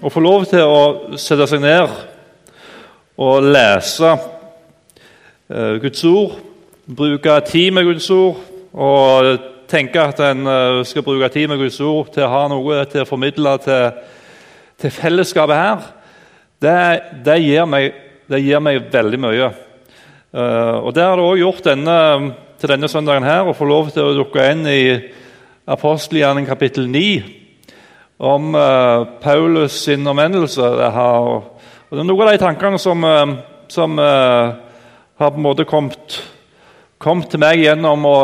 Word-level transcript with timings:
å 0.00 0.08
få 0.08 0.20
lov 0.24 0.46
til 0.48 0.64
å 0.64 1.16
sette 1.20 1.44
seg 1.50 1.60
ned 1.60 1.90
og 3.20 3.48
lese 3.52 4.10
eh, 4.10 5.74
Guds 5.82 6.04
ord, 6.08 6.38
bruke 6.88 7.34
tid 7.50 7.74
med 7.76 7.84
Guds 7.90 8.06
ord 8.14 8.38
og 8.72 9.48
tenke 9.68 10.00
at 10.00 10.22
en 10.24 10.48
eh, 10.48 10.80
skal 10.88 11.04
bruke 11.04 11.28
tid 11.32 11.50
med 11.52 11.60
Guds 11.60 11.76
ord 11.84 12.08
til 12.14 12.24
å 12.24 12.30
ha 12.32 12.46
noe 12.48 12.84
til 12.88 13.04
å 13.04 13.08
formidle 13.08 13.52
til, 13.66 13.98
til 14.80 14.94
fellesskapet 14.94 15.60
her, 15.60 15.90
det, 16.64 16.78
det, 17.26 17.36
gir 17.44 17.68
meg, 17.68 17.90
det, 18.28 18.40
gir 18.44 18.64
meg, 18.64 18.80
veldig 18.92 19.20
mye. 19.20 19.50
Uh, 20.30 20.76
og 20.84 20.92
Det 20.94 21.02
har 21.02 21.16
det 21.16 21.24
òg 21.24 21.40
gjort 21.40 21.64
denne, 21.70 21.94
til 22.60 22.72
denne 22.72 22.88
søndagen 22.92 23.24
her, 23.24 23.48
å 23.48 23.56
få 23.56 23.68
lov 23.68 23.88
til 23.94 24.04
å 24.04 24.16
dukke 24.18 24.44
inn 24.52 24.66
i 24.68 24.82
apostelgjerning 25.72 26.44
kapittel 26.48 26.84
9 26.88 27.39
om 28.20 28.54
uh, 28.54 29.06
Paulus 29.20 29.72
sin 29.72 30.06
omvendelse. 30.06 30.62
Har, 30.92 31.44
det 31.90 32.02
er 32.02 32.04
noen 32.04 32.26
av 32.26 32.34
de 32.34 32.40
tankene 32.42 32.78
som, 32.78 33.04
uh, 33.04 33.38
som 33.72 33.96
uh, 33.96 34.58
har 35.16 35.30
på 35.30 35.40
en 35.40 35.46
måte 35.46 35.64
kommet, 35.64 36.18
kommet 37.00 37.30
til 37.32 37.40
meg 37.40 37.62
gjennom 37.62 38.04
å, 38.04 38.18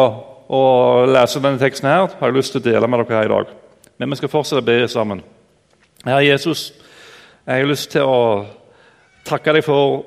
å, 0.52 0.60
lese 1.08 1.40
denne 1.40 1.60
teksten. 1.62 1.88
her, 1.88 2.10
har 2.12 2.28
jeg 2.28 2.36
lyst 2.36 2.52
til 2.52 2.60
å 2.60 2.66
dele 2.66 2.90
med 2.92 3.06
dere 3.06 3.22
her 3.22 3.30
i 3.30 3.32
dag. 3.32 3.54
Men 3.96 4.12
vi 4.12 4.20
skal 4.20 4.32
fortsette 4.34 4.60
å 4.60 4.66
be 4.66 4.76
sammen. 4.92 5.24
Herre 6.04 6.26
Jesus, 6.26 6.66
jeg 7.46 7.64
har 7.64 7.72
lyst 7.72 7.94
til 7.96 8.04
å 8.04 8.20
takke 9.24 9.56
deg 9.56 9.64
for 9.64 10.04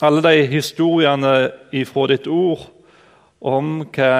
alle 0.00 0.24
de 0.24 0.48
historiene 0.48 1.34
ifra 1.76 2.08
ditt 2.08 2.24
ord 2.26 2.64
om 3.44 3.84
hva 3.92 4.16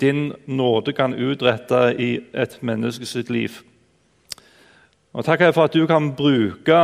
din 0.00 0.30
nåde 0.44 0.92
kan 0.96 1.16
utrette 1.16 1.82
i 1.96 2.12
et 2.36 2.60
menneskes 2.60 3.16
liv. 3.32 3.56
Og 5.10 5.26
takker 5.26 5.48
jeg 5.48 5.56
for 5.56 5.66
at 5.66 5.74
du 5.74 5.86
kan 5.90 6.12
bruke 6.14 6.80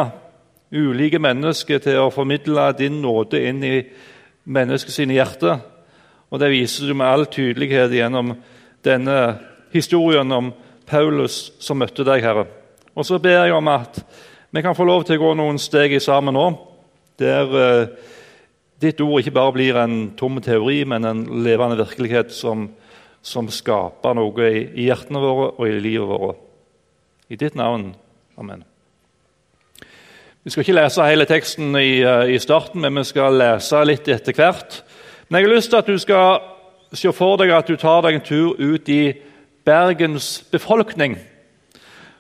ulike 0.74 1.20
mennesker 1.22 1.78
til 1.82 2.00
å 2.02 2.10
formidle 2.10 2.72
din 2.78 2.98
nåde 3.02 3.38
inn 3.46 3.62
i 3.62 3.76
menneskets 4.50 4.98
hjerte. 4.98 5.58
Og 6.30 6.40
det 6.42 6.50
viser 6.50 6.88
du 6.88 6.94
med 6.94 7.06
all 7.06 7.26
tydelighet 7.30 7.94
gjennom 7.94 8.34
denne 8.86 9.18
historien 9.74 10.32
om 10.34 10.50
Paulus 10.86 11.52
som 11.62 11.78
møtte 11.78 12.06
deg, 12.06 12.24
Herre. 12.24 12.46
Og 12.96 13.06
så 13.06 13.20
ber 13.22 13.44
jeg 13.44 13.54
om 13.54 13.70
at 13.70 14.00
vi 14.50 14.62
kan 14.64 14.74
få 14.74 14.86
lov 14.88 15.04
til 15.06 15.18
å 15.18 15.26
gå 15.26 15.34
noen 15.38 15.58
steg 15.60 15.94
i 15.94 16.02
sammen 16.02 16.34
nå, 16.34 16.46
der 17.20 17.54
eh, 17.60 17.90
ditt 18.82 19.00
ord 19.04 19.20
ikke 19.20 19.34
bare 19.36 19.54
blir 19.54 19.78
en 19.80 19.96
tom 20.18 20.40
teori, 20.42 20.82
men 20.88 21.06
en 21.06 21.22
levende 21.44 21.78
virkelighet 21.78 22.34
som, 22.34 22.68
som 23.22 23.50
skaper 23.52 24.16
noe 24.18 24.50
i, 24.50 24.64
i 24.82 24.88
hjertene 24.88 25.22
våre 25.22 25.52
og 25.54 25.68
i 25.68 25.78
livet 25.78 26.10
vårt. 26.10 26.42
I 27.30 27.38
ditt 27.38 27.56
navn. 27.58 27.90
Amen. 28.38 28.64
Vi 30.44 30.50
skal 30.50 30.60
ikke 30.60 30.74
lese 30.76 31.04
hele 31.08 31.24
teksten 31.24 31.76
i, 31.76 32.02
eh, 32.04 32.34
i, 32.34 32.38
starten, 32.38 32.80
men 32.80 32.96
vi 32.96 33.04
skal 33.04 33.32
lese 33.32 33.80
litt 33.84 34.08
etter 34.08 34.36
hvert. 34.36 34.82
Men 35.28 35.40
jeg 35.40 35.48
har 35.48 35.54
lyst 35.54 35.70
til 35.70 35.76
at 35.76 35.86
du 35.86 35.98
skal 35.98 36.40
se 36.92 37.12
for 37.12 37.36
deg 37.40 37.50
at 37.50 37.66
du 37.66 37.76
tar 37.76 38.02
deg 38.04 38.14
en 38.14 38.20
tur 38.20 38.52
ut 38.58 38.88
i 38.88 39.14
Bergens 39.64 40.44
befolkning. 40.52 41.16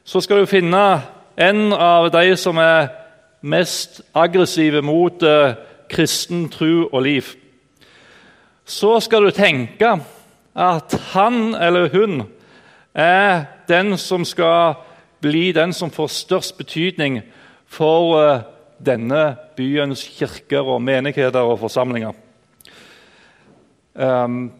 Så 0.04 0.20
skal 0.20 0.40
du 0.40 0.46
finne 0.46 1.02
en 1.36 1.72
av 1.72 2.08
de 2.10 2.36
som 2.36 2.56
er 2.56 2.88
mest 3.42 4.00
aggressive 4.14 4.80
mot 4.82 5.22
eh, 5.22 5.54
kristen 5.92 6.48
tro 6.48 6.88
og 6.92 7.02
liv. 7.02 7.28
Så 8.64 9.00
skal 9.00 9.28
du 9.28 9.30
tenke 9.30 10.00
at 10.56 10.98
han 11.12 11.54
eller 11.54 11.92
hun 11.92 12.22
er 12.94 13.44
den 13.68 13.98
som 13.98 14.24
skal 14.24 14.80
bli 15.20 15.52
den 15.52 15.72
som 15.72 15.90
får 15.90 16.06
størst 16.06 16.58
betydning 16.58 17.20
for 17.66 18.18
eh, 18.20 18.40
denne 18.86 19.36
byens 19.56 20.04
kirker 20.18 20.66
og 20.66 20.82
menigheter 20.82 21.40
og 21.40 21.58
forsamlinger. 21.60 22.12
Um, 23.94 24.52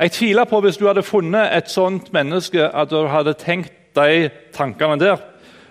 jeg 0.00 0.12
tviler 0.12 0.44
på 0.44 0.60
hvis 0.60 0.76
du 0.76 0.86
hadde 0.86 1.02
funnet 1.02 1.56
et 1.56 1.70
sånt 1.70 2.12
menneske, 2.12 2.68
at 2.68 2.90
du 2.90 3.06
hadde 3.08 3.32
tenkt 3.40 3.72
de 3.96 4.28
tankene 4.52 4.98
der. 5.00 5.16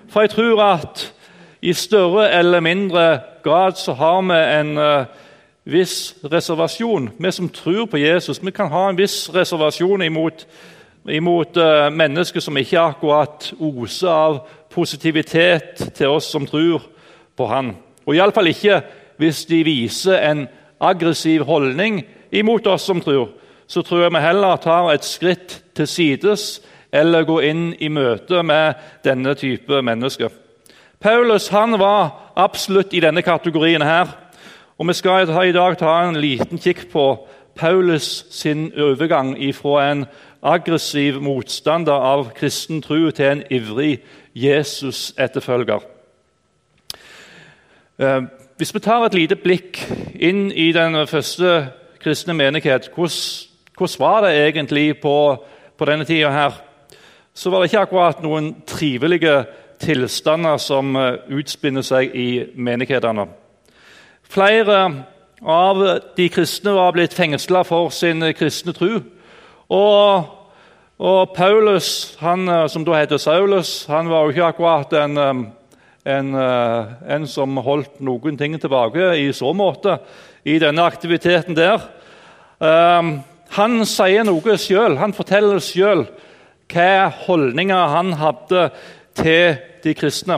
For 0.09 0.21
jeg 0.21 0.29
tror 0.29 0.61
at 0.63 1.13
i 1.61 1.73
større 1.73 2.31
eller 2.31 2.59
mindre 2.59 3.19
grad 3.43 3.77
så 3.77 3.93
har 3.93 4.21
vi 4.21 4.39
en 4.59 4.77
uh, 4.77 5.05
viss 5.63 6.15
reservasjon. 6.23 7.09
Vi 7.19 7.31
som 7.31 7.49
tror 7.49 7.85
på 7.85 7.97
Jesus, 7.97 8.45
vi 8.45 8.51
kan 8.51 8.71
ha 8.71 8.89
en 8.89 8.97
viss 8.97 9.29
reservasjon 9.35 10.01
imot 10.01 10.47
imot 11.09 11.57
uh, 11.57 11.89
mennesker 11.91 12.39
som 12.39 12.57
ikke 12.57 12.79
akkurat 12.79 13.49
oser 13.59 14.09
av 14.09 14.41
positivitet 14.73 15.89
til 15.95 16.15
oss 16.15 16.29
som 16.31 16.47
tror 16.47 16.85
på 17.37 17.47
Han. 17.47 17.73
Og 18.05 18.15
iallfall 18.15 18.51
ikke 18.51 18.81
hvis 19.21 19.45
de 19.49 19.63
viser 19.63 20.19
en 20.31 20.45
aggressiv 20.83 21.45
holdning 21.47 22.01
imot 22.31 22.67
oss 22.67 22.87
som 22.87 23.01
tror. 23.01 23.29
Så 23.67 23.81
tror 23.81 24.03
jeg 24.03 24.13
vi 24.13 24.23
heller 24.23 24.55
tar 24.57 24.91
et 24.91 25.05
skritt 25.05 25.61
til 25.75 25.87
sides 25.87 26.61
eller 26.93 27.25
går 27.25 27.45
inn 27.49 27.63
i 27.79 27.89
møte 27.89 28.43
med 28.43 28.73
denne 29.05 29.33
type 29.35 29.81
mennesker. 29.81 30.29
Paulus 30.99 31.49
han 31.51 31.79
var 31.79 32.33
absolutt 32.35 32.93
i 32.93 33.01
denne 33.03 33.21
kategorien 33.21 33.81
her. 33.81 34.07
Og 34.77 34.87
Vi 34.87 34.93
skal 34.93 35.29
i 35.47 35.51
dag 35.51 35.77
ta 35.77 36.01
en 36.03 36.15
liten 36.15 36.59
kikk 36.59 36.91
på 36.91 37.27
Paulus 37.55 38.25
sin 38.31 38.71
overgang 38.77 39.35
fra 39.53 39.91
en 39.91 40.05
aggressiv 40.43 41.21
motstander 41.21 41.93
av 41.93 42.29
kristen 42.35 42.81
tro 42.83 43.11
til 43.11 43.25
en 43.25 43.43
ivrig 43.51 44.03
Jesus-etterfølger. 44.35 45.79
Eh, 47.99 48.21
hvis 48.57 48.73
vi 48.73 48.79
tar 48.79 49.05
et 49.05 49.15
lite 49.15 49.35
blikk 49.39 49.79
inn 50.15 50.51
i 50.51 50.71
den 50.75 50.97
første 51.07 51.69
kristne 52.03 52.33
menighet, 52.33 52.89
hvordan, 52.95 53.99
var 53.99 54.21
det 54.25 54.33
egentlig 54.47 54.99
på, 55.01 55.45
på 55.77 55.85
denne 55.85 56.05
tida 56.05 56.31
her? 56.31 56.59
Så 57.33 57.49
var 57.49 57.59
det 57.59 57.71
ikke 57.71 57.85
akkurat 57.87 58.21
noen 58.21 58.53
trivelige 58.67 59.45
tilstander 59.81 60.57
som 60.57 60.95
eh, 60.95 61.15
utspinner 61.29 61.81
seg 61.81 62.11
i 62.15 62.29
menighetene. 62.55 63.27
Flere 64.23 64.77
av 65.43 65.81
de 66.17 66.29
kristne 66.29 66.75
var 66.75 66.93
blitt 66.95 67.13
fengsla 67.13 67.63
for 67.67 67.89
sin 67.89 68.23
kristne 68.37 68.73
tro. 68.73 68.99
Og, 69.73 70.25
og, 70.99 71.33
Paulus, 71.33 72.17
han, 72.21 72.45
eh, 72.49 72.67
som 72.69 72.85
da 72.85 72.99
heter 72.99 73.17
Saulus, 73.17 73.85
han 73.89 74.09
var 74.11 74.23
jo 74.23 74.33
ikke 74.33 74.49
akkurat 74.51 74.93
en, 74.93 75.17
eh, 75.17 75.33
en, 76.13 76.35
eh, 76.35 76.93
en, 77.15 77.27
som 77.27 77.57
holdt 77.57 77.99
noen 77.99 78.37
ting 78.37 78.59
tilbake 78.61 79.15
i 79.17 79.31
så 79.33 79.53
måte 79.53 79.97
i 80.45 80.59
denne 80.59 80.83
aktiviteten 80.85 81.55
der. 81.55 81.81
Um, 82.59 83.23
han 83.55 83.85
sier 83.85 84.23
noe 84.23 84.57
sjøl. 84.59 84.97
Han 84.99 85.13
forteller 85.13 85.59
sjøl 85.63 86.05
hva 86.71 87.09
holdninger 87.25 87.89
han 87.95 88.13
hadde 88.19 88.69
til 89.15 89.57
de 89.83 89.93
kristne. 89.95 90.37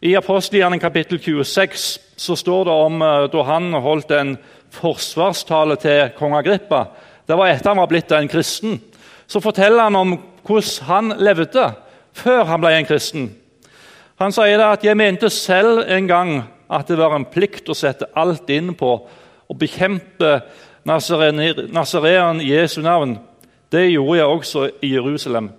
I 0.00 0.14
apostelgjerningen 0.18 0.82
kapittel 0.82 1.18
26 1.18 1.98
så 2.16 2.36
står 2.38 2.64
det 2.64 2.74
om 2.86 3.04
da 3.32 3.44
han 3.46 3.72
holdt 3.72 4.10
en 4.14 4.36
forsvarstale 4.74 5.76
til 5.82 6.12
kong 6.18 6.36
Agrippa. 6.38 6.86
Det 7.28 7.36
var 7.36 7.50
etter 7.52 7.70
han 7.70 7.82
var 7.82 7.90
blitt 7.90 8.12
en 8.12 8.28
kristen. 8.28 8.78
Så 9.26 9.40
forteller 9.44 9.84
han 9.84 9.96
om 9.96 10.16
hvordan 10.48 10.86
han 10.88 11.12
levde 11.20 11.66
før 12.16 12.46
han 12.48 12.62
ble 12.62 12.72
en 12.78 12.88
kristen. 12.88 13.28
Han 14.18 14.32
sier 14.32 14.60
at 14.64 14.84
'jeg 14.84 14.96
mente 14.96 15.30
selv 15.30 15.84
en 15.88 16.08
gang 16.08 16.42
at 16.70 16.88
det 16.88 16.98
var 16.98 17.14
en 17.16 17.24
plikt 17.24 17.68
å 17.68 17.74
sette 17.74 18.06
alt 18.16 18.50
inn 18.50 18.74
på 18.74 19.08
å 19.48 19.54
bekjempe 19.54 20.42
nasareeren 20.84 22.40
Jesu 22.40 22.80
navn. 22.82 23.18
Det 23.70 23.90
gjorde 23.92 24.18
jeg 24.18 24.26
også 24.26 24.70
i 24.82 24.92
Jerusalem. 24.94 25.50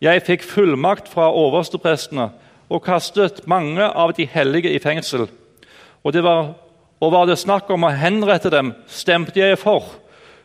Jeg 0.00 0.22
fikk 0.22 0.42
fullmakt 0.42 1.08
fra 1.08 1.30
oversteprestene 1.30 2.30
og 2.70 2.82
kastet 2.82 3.46
mange 3.46 3.84
av 3.84 4.12
de 4.16 4.26
hellige 4.26 4.72
i 4.72 4.78
fengsel. 4.78 5.28
Og, 6.04 6.14
var, 6.14 6.54
og 7.00 7.12
var 7.12 7.26
det 7.26 7.38
snakk 7.38 7.70
om 7.70 7.84
å 7.84 7.92
henrette 7.94 8.50
dem, 8.50 8.74
stemte 8.86 9.38
jeg 9.40 9.58
for. 9.58 9.84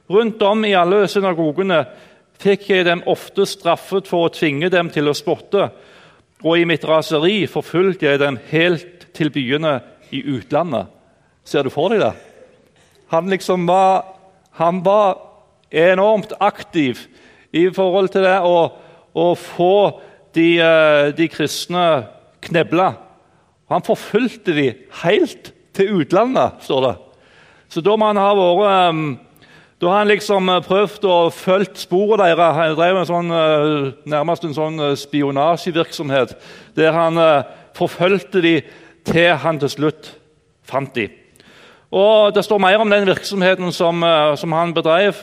Rundt 0.10 0.42
om 0.42 0.64
i 0.66 0.76
alle 0.78 1.04
synagogene 1.12 1.82
fikk 2.40 2.70
jeg 2.72 2.86
dem 2.88 3.04
ofte 3.10 3.48
straffet 3.50 4.08
for 4.08 4.28
å 4.28 4.34
tvinge 4.34 4.70
dem 4.72 4.92
til 4.94 5.10
å 5.10 5.16
spotte, 5.18 5.70
og 6.46 6.54
i 6.60 6.68
mitt 6.70 6.86
raseri 6.86 7.42
forfulgte 7.50 8.06
jeg 8.06 8.22
dem 8.22 8.38
helt 8.52 9.08
til 9.18 9.32
byene 9.34 9.80
i 10.14 10.22
utlandet. 10.38 10.88
Ser 11.48 11.66
du 11.66 11.74
for 11.74 11.92
deg 11.92 12.04
det? 12.04 12.14
Han 13.12 13.32
liksom 13.32 13.66
var, 13.68 14.04
han 14.60 14.84
var 14.86 15.18
enormt 15.72 16.36
aktiv 16.40 17.08
i 17.56 17.68
forhold 17.74 18.12
til 18.14 18.28
det 18.28 18.38
å, 18.44 18.68
å 19.16 19.28
få 19.40 19.76
de, 20.36 20.48
eh, 20.62 21.10
de 21.18 21.28
kristne 21.32 21.86
knebla. 22.44 22.92
Han 23.72 23.84
forfulgte 23.84 24.56
de 24.56 24.68
helt 25.04 25.52
til 25.76 26.02
utlandet, 26.02 26.62
står 26.64 26.84
det. 26.86 26.96
Så 27.72 27.84
da 27.84 27.96
må 28.00 28.08
han 28.12 28.20
ha 28.22 28.32
vært 28.36 28.92
um, 28.94 29.08
da 29.78 29.92
har 29.92 29.98
han 29.98 30.10
liksom 30.10 30.50
eh, 30.50 30.64
prøvd 30.66 31.04
å 31.06 31.16
følge 31.30 31.78
sporet 31.78 32.24
deres. 32.24 32.56
Han 32.58 32.76
drev 32.80 32.98
en 32.98 33.10
sånn, 33.10 33.28
eh, 33.30 33.92
nærmest 34.10 34.48
en 34.48 34.56
sånn 34.58 34.82
eh, 34.82 34.96
spionasjevirksomhet 34.98 36.34
der 36.78 36.96
han 36.96 37.20
forfulgte 37.78 38.42
de 38.42 38.56
til 39.06 39.36
han 39.38 39.60
til 39.62 39.70
slutt 39.70 40.12
fant 40.66 40.96
de. 40.98 41.08
Og 41.94 42.34
Det 42.34 42.44
står 42.44 42.60
mer 42.60 42.82
om 42.82 42.90
den 42.90 43.06
virksomheten 43.08 43.72
som, 43.72 44.02
som 44.36 44.52
han 44.52 44.74
bedrev. 44.74 45.22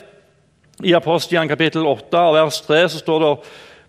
I 0.83 0.95
Apostian 0.95 1.47
kapittel 1.47 1.85
8 1.87 2.19
og 2.19 2.35
vers 2.35 2.61
3 2.65 2.79
så 2.89 2.99
står 2.99 3.21
det 3.23 3.33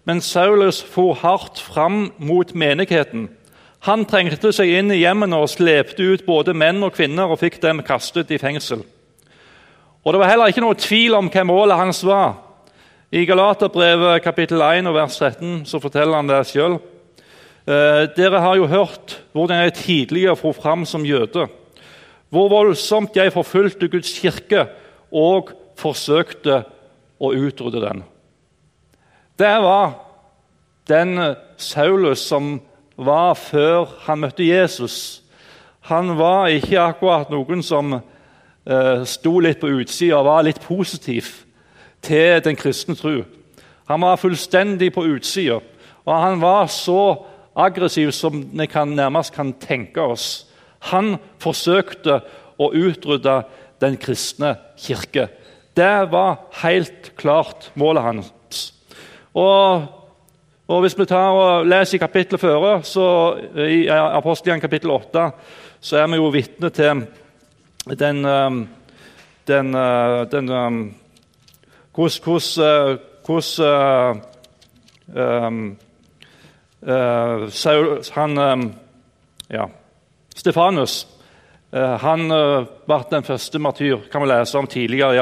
men 0.07 0.21
Saulus 0.23 0.83
for 0.83 1.15
hardt 1.19 1.59
fram 1.59 2.13
mot 2.19 2.53
menigheten. 2.55 3.29
Han 3.87 4.05
trengte 4.07 4.53
seg 4.55 4.71
inn 4.79 4.93
i 4.95 5.01
hjemmene 5.01 5.41
og 5.43 5.51
slepte 5.51 6.03
ut 6.03 6.27
både 6.27 6.55
menn 6.55 6.83
og 6.87 6.95
kvinner 6.95 7.33
og 7.33 7.41
fikk 7.43 7.59
dem 7.63 7.83
kastet 7.87 8.31
i 8.31 8.39
fengsel. 8.39 8.85
Og 10.07 10.13
Det 10.13 10.21
var 10.21 10.29
heller 10.31 10.53
ikke 10.53 10.63
noe 10.63 10.79
tvil 10.79 11.17
om 11.19 11.27
hva 11.35 11.43
målet 11.43 11.81
hans 11.81 12.05
var. 12.07 12.37
I 13.11 13.25
Galaterbrevet 13.27 14.23
kapittel 14.23 14.63
1 14.63 14.87
og 14.87 14.95
vers 14.95 15.17
13 15.19 15.65
så 15.67 15.81
forteller 15.83 16.21
han 16.21 16.31
det 16.31 16.45
sjøl. 16.47 16.77
Eh, 17.67 18.05
dere 18.15 18.39
har 18.39 18.55
jo 18.55 18.69
hørt 18.71 19.17
hvordan 19.35 19.65
jeg 19.65 19.75
tidligere 19.81 20.37
for 20.39 20.55
fram 20.55 20.87
som 20.87 21.03
jøde. 21.03 21.49
Hvor 22.31 22.47
voldsomt 22.55 23.19
jeg 23.19 23.35
forfulgte 23.35 23.91
Guds 23.91 24.15
kirke 24.23 24.69
og 25.11 25.51
forsøkte 25.75 26.63
å 27.19 27.35
utrydde 27.35 27.83
den. 27.83 28.07
Det 29.35 29.55
var 29.67 29.97
den 30.87 31.19
Saulus 31.59 32.23
som 32.23 32.61
var 32.95 33.35
før 33.35 33.91
han 34.07 34.23
møtte 34.23 34.47
Jesus. 34.47 35.25
Han 35.91 36.15
var 36.15 36.55
ikke 36.55 36.93
akkurat 36.93 37.35
noen 37.35 37.67
som 37.67 37.99
eh, 37.99 38.13
sto 39.07 39.39
litt 39.39 39.61
på 39.63 39.71
utsida 39.79 40.19
og 40.19 40.27
var 40.27 40.47
litt 40.47 40.61
positiv 40.65 41.29
til 42.03 42.41
den 42.43 42.59
kristne 42.59 42.97
tro. 42.99 43.21
Han 43.87 44.03
var 44.03 44.19
fullstendig 44.19 44.93
på 44.95 45.05
utsida, 45.07 45.61
og 46.07 46.15
han 46.23 46.41
var 46.43 46.67
så 46.71 47.25
aggressiv 47.57 48.11
som 48.13 48.43
vi 48.43 48.67
nærmest 48.67 49.35
kan 49.35 49.53
tenke 49.53 50.03
oss. 50.03 50.47
Han 50.91 51.17
forsøkte 51.39 52.21
å 52.59 52.71
utrydde 52.73 53.43
den 53.81 53.97
kristne 54.01 54.57
kirke. 54.81 55.29
Det 55.77 56.11
var 56.11 56.41
helt 56.63 57.13
klart 57.17 57.71
målet 57.75 58.03
hans. 58.03 58.73
Og, 59.37 59.83
og 60.69 60.81
Hvis 60.81 60.99
vi 60.99 61.07
tar 61.07 61.37
og 61.37 61.67
leser 61.67 61.97
i 61.97 62.01
kapittelet 62.01 62.41
før, 62.41 62.81
så 62.83 63.37
i 63.61 63.87
Apostelgjengen 63.89 64.65
kapittel 64.65 64.91
8, 64.91 65.31
så 65.81 65.97
er 66.01 66.07
vi 66.09 66.17
jo 66.17 66.33
vitne 66.33 66.71
til 66.71 67.05
den, 67.95 68.25
um, 68.25 68.69
den, 69.47 69.75
uh, 69.75 70.31
den 70.31 70.49
um, 70.49 70.95
Hvordan, 71.95 72.99
hvordan 73.25 74.23
um, 75.15 75.77
Uh, 76.83 77.49
han, 78.15 78.39
um, 78.39 78.75
ja, 79.51 79.65
Stefanus 80.37 81.07
uh, 81.73 81.97
han 81.99 82.29
ble 82.87 82.99
den 83.11 83.25
første 83.27 83.59
martyr, 83.59 84.05
kan 84.13 84.23
vi 84.23 84.29
lese 84.31 84.59
om 84.59 84.69
tidligere 84.71 85.17
i 85.17 85.19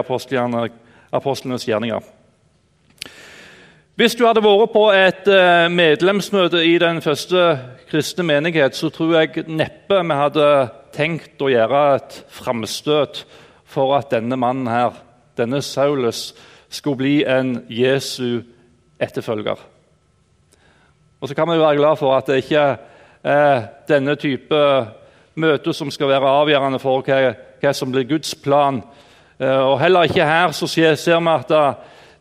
apostlenes 1.12 1.64
gjerninger. 1.64 2.02
Hvis 3.96 4.18
du 4.18 4.26
hadde 4.26 4.42
vært 4.44 4.74
på 4.74 4.84
et 4.90 5.28
medlemsmøte 5.70 6.64
i 6.66 6.74
den 6.82 7.00
første 7.00 7.46
kristne 7.88 8.26
menighet, 8.26 8.76
så 8.76 8.90
tror 8.90 9.14
jeg 9.14 9.46
neppe 9.46 10.02
vi 10.02 10.18
hadde 10.18 10.48
tenkt 10.94 11.42
å 11.42 11.50
gjøre 11.50 11.84
et 11.98 12.18
framstøt 12.32 13.24
for 13.74 13.96
at 13.98 14.12
denne 14.14 14.38
mannen 14.38 14.70
her, 14.70 14.96
denne 15.38 15.62
Saulus, 15.62 16.32
skulle 16.70 17.00
bli 17.02 17.14
en 17.26 17.58
Jesu 17.70 18.42
etterfølger. 19.02 19.58
Og 21.20 21.28
så 21.28 21.34
kan 21.34 21.50
vi 21.50 21.58
være 21.58 21.76
glad 21.76 21.96
for 21.96 22.16
at 22.16 22.26
det 22.28 22.42
ikke 22.42 22.64
er 23.24 23.62
denne 23.88 24.16
type 24.20 24.60
møter 25.40 25.72
som 25.72 25.90
skal 25.90 26.10
være 26.12 26.32
avgjørende 26.42 26.80
for 26.82 27.04
hva, 27.06 27.32
hva 27.62 27.72
som 27.74 27.92
blir 27.92 28.06
Guds 28.08 28.34
plan. 28.34 28.82
Eh, 29.38 29.62
og 29.64 29.78
Heller 29.80 30.06
ikke 30.08 30.26
her 30.28 30.52
så 30.52 30.68
ser 30.68 30.94
vi 30.94 31.32
at 31.32 31.50
eh, 31.50 31.72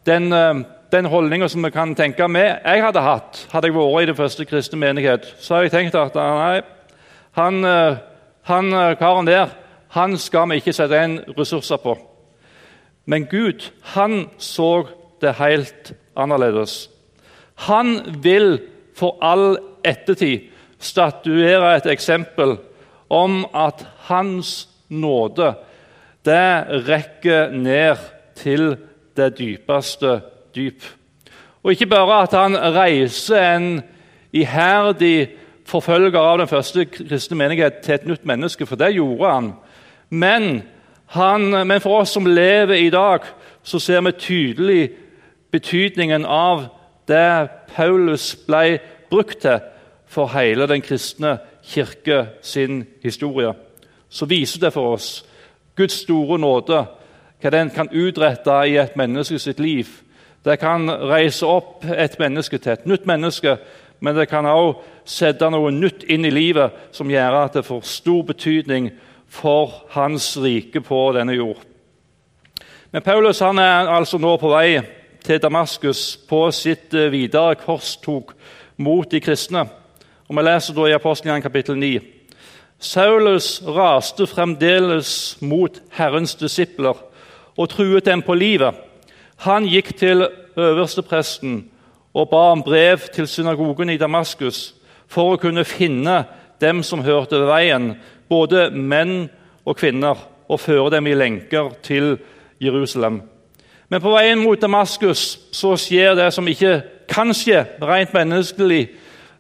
den, 0.08 0.32
eh, 0.34 0.64
den 0.92 1.10
holdninga 1.12 1.50
som 1.52 1.66
vi 1.66 1.74
kan 1.74 1.96
tenke 1.96 2.28
med 2.28 2.64
jeg 2.64 2.86
hadde 2.86 3.04
hatt, 3.04 3.48
hadde 3.52 3.70
jeg 3.70 3.76
vært 3.76 4.04
i 4.04 4.10
den 4.12 4.18
første 4.18 4.46
kristne 4.46 4.80
menighet, 4.80 5.28
så 5.40 5.56
har 5.56 5.68
jeg 5.68 5.76
tenkt 5.76 6.00
at 6.00 6.16
nei, 6.16 6.62
han, 7.34 7.66
han 8.44 8.72
karen 9.00 9.28
der 9.28 9.52
han 9.94 10.18
skal 10.18 10.50
vi 10.50 10.58
ikke 10.58 10.74
sette 10.74 10.98
inn 11.06 11.20
ressurser 11.38 11.78
på. 11.78 11.94
Men 13.06 13.28
Gud 13.30 13.68
han 13.94 14.30
så 14.42 14.88
det 15.22 15.36
helt 15.38 15.94
annerledes. 16.18 16.90
Han 17.70 18.00
vil 18.24 18.58
for 18.98 19.20
all 19.22 19.58
ettertid 19.86 20.50
statuere 20.82 21.76
et 21.78 21.90
eksempel 21.94 22.58
om 23.14 23.44
at 23.54 23.86
Hans 24.10 24.68
nåde 24.90 25.54
det 26.26 26.88
rekker 26.88 27.52
ned 27.52 28.00
til 28.40 28.76
det 29.18 29.34
dypeste 29.38 30.22
dyp. 30.56 30.84
Og 31.64 31.72
ikke 31.72 31.90
bare 31.92 32.22
at 32.24 32.36
han 32.36 32.56
reiser 32.76 33.56
en 33.56 33.68
iherdig 34.32 35.30
forfølger 35.66 36.20
av 36.20 36.38
den 36.42 36.48
første 36.48 36.86
kristne 36.86 37.38
menighet 37.38 37.82
til 37.84 37.96
et 37.96 38.08
nytt 38.08 38.26
menneske, 38.26 38.66
for 38.66 38.76
det 38.76 38.94
gjorde 38.96 39.32
han. 39.32 39.52
Men, 40.10 40.64
han, 41.16 41.68
men 41.68 41.82
for 41.82 42.02
oss 42.02 42.14
som 42.14 42.26
lever 42.26 42.74
i 42.74 42.90
dag, 42.90 43.26
så 43.64 43.80
ser 43.80 44.02
vi 44.02 44.12
tydelig 44.12 44.90
betydningen 45.52 46.26
av 46.26 46.66
det 47.08 47.50
Paulus 47.76 48.34
ble 48.48 48.80
brukt 49.10 49.42
til 49.42 49.62
for 50.14 50.30
hele 50.36 50.68
den 50.70 50.82
kristne 50.82 51.38
kirke 51.64 52.28
sin 52.42 52.84
historie, 53.04 53.54
så 54.10 54.26
viser 54.26 54.60
det 54.60 54.74
for 54.74 54.94
oss 54.94 55.26
Guds 55.76 56.04
store 56.04 56.38
nåde, 56.40 56.84
hva 57.42 57.52
den 57.52 57.72
kan 57.74 57.90
utrette 57.90 58.60
i 58.70 58.78
et 58.78 58.98
menneske 58.98 59.40
sitt 59.40 59.60
liv. 59.60 59.88
Det 60.46 60.60
kan 60.60 60.90
reise 61.10 61.48
opp 61.48 61.86
et 61.88 62.20
menneske 62.20 62.58
til 62.58 62.76
et 62.76 62.86
nytt 62.86 63.08
menneske, 63.08 63.58
men 64.04 64.16
det 64.16 64.28
kan 64.28 64.46
også 64.46 64.82
sette 65.08 65.48
noe 65.52 65.72
nytt 65.72 66.04
inn 66.12 66.28
i 66.28 66.32
livet 66.34 66.92
som 66.92 67.12
gjør 67.12 67.38
at 67.40 67.56
det 67.56 67.64
får 67.64 67.86
stor 67.88 68.26
betydning 68.28 68.90
for 69.32 69.86
hans 69.96 70.34
rike 70.44 70.82
på 70.84 71.00
denne 71.16 71.38
jord. 71.38 71.62
Men 72.92 73.02
Paulus 73.02 73.40
han 73.40 73.60
er 73.64 73.88
altså 73.90 74.20
nå 74.20 74.36
på 74.38 74.52
vei 74.52 74.82
til 75.24 75.40
Damaskus 75.40 76.18
på 76.30 76.44
sitt 76.52 76.94
eh, 76.94 77.10
videre 77.14 77.56
korstog 77.56 78.36
mot 78.84 79.08
de 79.10 79.24
kristne. 79.24 79.64
Og 80.28 80.36
Vi 80.36 80.44
leser 80.44 80.76
da 80.76 80.90
i 80.90 80.96
Apostelen 81.00 81.42
kapittel 81.42 81.80
9. 81.80 82.00
Saulus 82.84 83.62
raste 83.64 84.28
fremdeles 84.28 85.38
mot 85.42 85.80
Herrens 85.96 86.36
disipler 86.36 87.00
og 87.56 87.70
truet 87.70 88.06
dem 88.06 88.22
på 88.22 88.36
livet. 88.36 88.76
Han 89.48 89.64
gikk 89.66 89.96
til 89.98 90.28
øverstepresten 90.58 91.70
og 92.14 92.30
ba 92.30 92.52
om 92.54 92.62
brev 92.64 93.08
til 93.14 93.28
synagogen 93.28 93.90
i 93.90 93.98
Damaskus 93.98 94.74
for 95.10 95.34
å 95.34 95.42
kunne 95.42 95.66
finne 95.66 96.24
dem 96.62 96.84
som 96.86 97.04
hørte 97.04 97.40
ved 97.42 97.50
veien, 97.50 97.90
både 98.30 98.70
menn 98.72 99.28
og 99.66 99.78
kvinner, 99.80 100.18
og 100.48 100.60
føre 100.60 100.92
dem 100.98 101.08
i 101.08 101.16
lenker 101.16 101.72
til 101.86 102.18
Jerusalem. 102.62 103.22
Men 103.90 104.02
på 104.02 104.12
veien 104.14 104.42
mot 104.42 104.60
Damaskus 104.62 105.38
så 105.56 105.74
skjer 105.80 106.18
det 106.20 106.28
som 106.36 106.48
ikke 106.50 106.82
kan 107.10 107.34
skje 107.36 107.64
rent 107.82 108.14
menneskelig. 108.16 108.88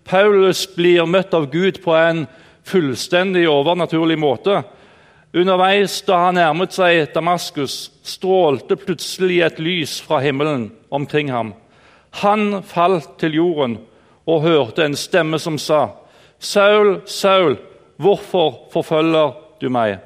Paulus 0.08 0.66
blir 0.76 1.06
møtt 1.10 1.34
av 1.36 1.50
Gud 1.52 1.82
på 1.84 1.94
en 1.98 2.26
fullstendig 2.68 3.46
overnaturlig 3.52 4.18
måte. 4.20 4.62
Underveis 5.34 6.00
da 6.08 6.20
han 6.28 6.38
nærmet 6.38 6.76
seg 6.76 7.08
Damaskus, 7.16 7.92
strålte 8.06 8.78
plutselig 8.80 9.42
et 9.46 9.60
lys 9.64 9.98
fra 10.04 10.22
himmelen 10.24 10.70
omkring 10.94 11.32
ham. 11.34 11.54
Han 12.22 12.64
falt 12.64 13.18
til 13.20 13.36
jorden 13.40 13.78
og 14.26 14.42
hørte 14.42 14.86
en 14.86 14.96
stemme 14.96 15.40
som 15.40 15.58
sa, 15.58 15.88
'Saul, 16.40 17.02
Saul, 17.06 17.58
hvorfor 17.98 18.68
forfølger 18.72 19.32
du 19.62 19.70
meg?' 19.70 19.98